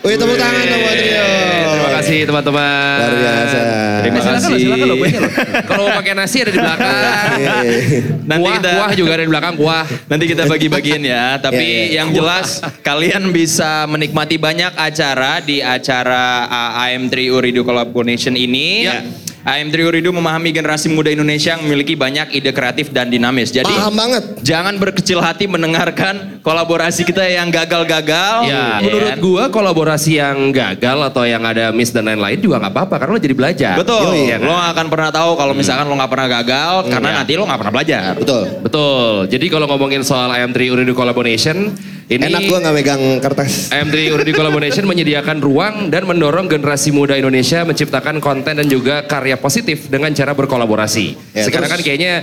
[0.04, 1.28] Wih tepuk tangan dong buat Rio.
[1.64, 2.98] Terima kasih teman-teman.
[3.00, 3.58] Luar biasa.
[3.96, 4.56] Terima Eh, silakan kasih.
[4.60, 5.32] silakan loh, kuenya loh.
[5.64, 6.92] Kalau mau pakai nasi ada di belakang.
[7.34, 8.00] Iya, iya.
[8.22, 9.84] Nanti kuah, kita- kuah juga ada di belakang, kuah.
[10.04, 11.94] Nanti kita bagi-bagiin ya, tapi Iya, iya.
[11.96, 12.48] yang jelas
[12.80, 18.84] kalian bisa menikmati banyak acara di acara uh, AM3 Uridu Collaboration ini.
[18.84, 19.00] Ya.
[19.44, 23.52] AM3 Uridu memahami generasi muda Indonesia yang memiliki banyak ide kreatif dan dinamis.
[23.52, 24.22] Jadi Paham banget.
[24.40, 28.48] jangan berkecil hati mendengarkan kolaborasi kita yang gagal-gagal.
[28.48, 32.72] Ya, Ya menurut gua kolaborasi yang gagal atau yang ada miss dan lain-lain juga nggak
[32.72, 33.74] apa-apa karena lo jadi belajar.
[33.76, 34.16] Betul.
[34.16, 34.48] Iya kan?
[34.48, 37.16] Lo gak akan pernah tahu kalau misalkan lo gak pernah gagal karena Iya.
[37.20, 38.10] nanti lo gak pernah belajar.
[38.16, 38.42] Betul.
[38.64, 39.12] Betul.
[39.28, 41.68] Jadi kalau ngomongin soal IM3 Uridu Collaboration,
[42.04, 43.72] Ini Enak gua nggak megang kertas.
[43.72, 49.40] AM3 Uridi Collaboration menyediakan ruang dan mendorong generasi muda Indonesia menciptakan konten dan juga karya
[49.40, 51.32] positif dengan cara berkolaborasi.
[51.32, 52.14] Ya, Sekarang terus- kan kayaknya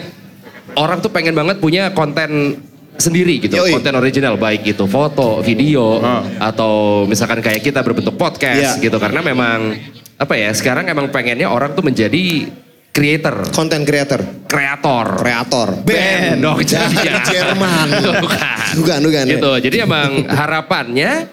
[0.78, 2.62] orang tuh pengen banget punya konten
[2.94, 3.74] sendiri gitu, Yoi.
[3.74, 6.22] konten original baik itu foto, video Ah.
[6.38, 8.84] atau misalkan kayak kita berbentuk podcast Iya.
[8.86, 9.74] gitu karena memang
[10.14, 12.46] apa ya sekarang emang pengennya orang tuh menjadi
[12.92, 15.16] creator, Content creator, kreator.
[15.16, 16.60] kreator, Band dong.
[16.62, 17.88] Jerman.
[18.24, 18.58] Bukan.
[18.72, 19.26] Bukan, bukan.
[19.28, 19.52] Gitu.
[19.68, 21.28] Jadi emang harapannya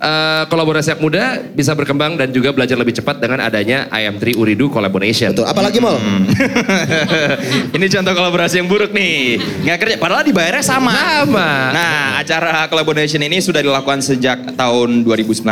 [0.00, 4.72] eh, kolaborasi anak muda bisa berkembang dan juga belajar lebih cepat dengan adanya IM3 Uridu
[4.72, 5.30] Collaboration.
[5.36, 5.46] Betul.
[5.46, 6.00] Apalagi mal?
[6.00, 6.24] Hmm.
[7.76, 9.38] Ini contoh kolaborasi yang buruk nih.
[9.62, 10.92] Nggak kerja, padahal dibayarnya sama.
[10.92, 11.50] Sama.
[11.70, 15.44] Nah, acara collaboration ini sudah dilakukan sejak tahun 2019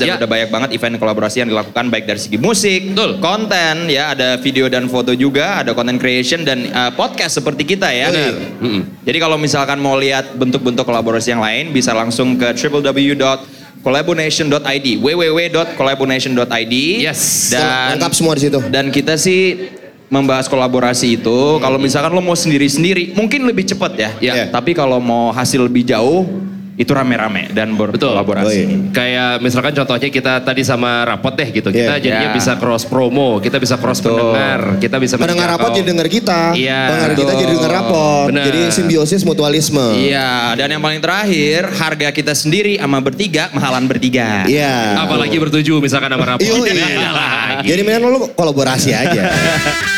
[0.00, 0.14] dan Ya.
[0.20, 3.18] udah banyak banget event kolaborasi yang dilakukan baik dari segi musik, Betul.
[3.18, 7.90] konten, ya ada video dan foto juga, ada content creation dan uh, podcast seperti kita
[7.90, 8.12] ya.
[8.12, 8.34] Benar.
[9.02, 12.54] Jadi kalau misalkan mau lihat bentuk-bentuk kolaborasi yang lain bisa langsung ke
[13.86, 16.74] www.collaboration.id www.collaboration.id
[17.06, 17.54] Yes.
[17.54, 18.58] dan Lengkap semua di situ.
[18.66, 19.70] dan kita sih
[20.06, 24.10] membahas kolaborasi itu kalau misalkan lo mau sendiri-sendiri mungkin lebih cepat ya.
[24.18, 24.34] Ya.
[24.50, 26.26] Tapi kalau mau hasil lebih jauh
[26.76, 28.92] itu rame-rame dan berkolaborasi.
[28.92, 31.72] Kayak misalkan contohnya kita tadi sama rapot deh gitu.
[31.72, 32.04] Kita Iya.
[32.04, 32.36] jadinya Ya.
[32.36, 36.40] bisa cross promo, kita bisa cross pendengar, kita bisa Pendengar rapot jadi denger kita.
[36.52, 37.40] Iya, Pendengar kita betul.
[37.40, 38.26] jadi denger rapot.
[38.28, 38.44] Benar.
[38.44, 39.86] Jadi simbiosis mutualisme.
[39.96, 44.44] Iya, dan yang paling terakhir harga kita sendiri sama bertiga mahalan bertiga.
[44.44, 45.00] Iya.
[45.00, 46.44] Apalagi bertuju misalkan sama rapot.
[46.44, 47.66] Lagi.
[47.72, 49.32] Jadi mendingan lu kolaborasi aja.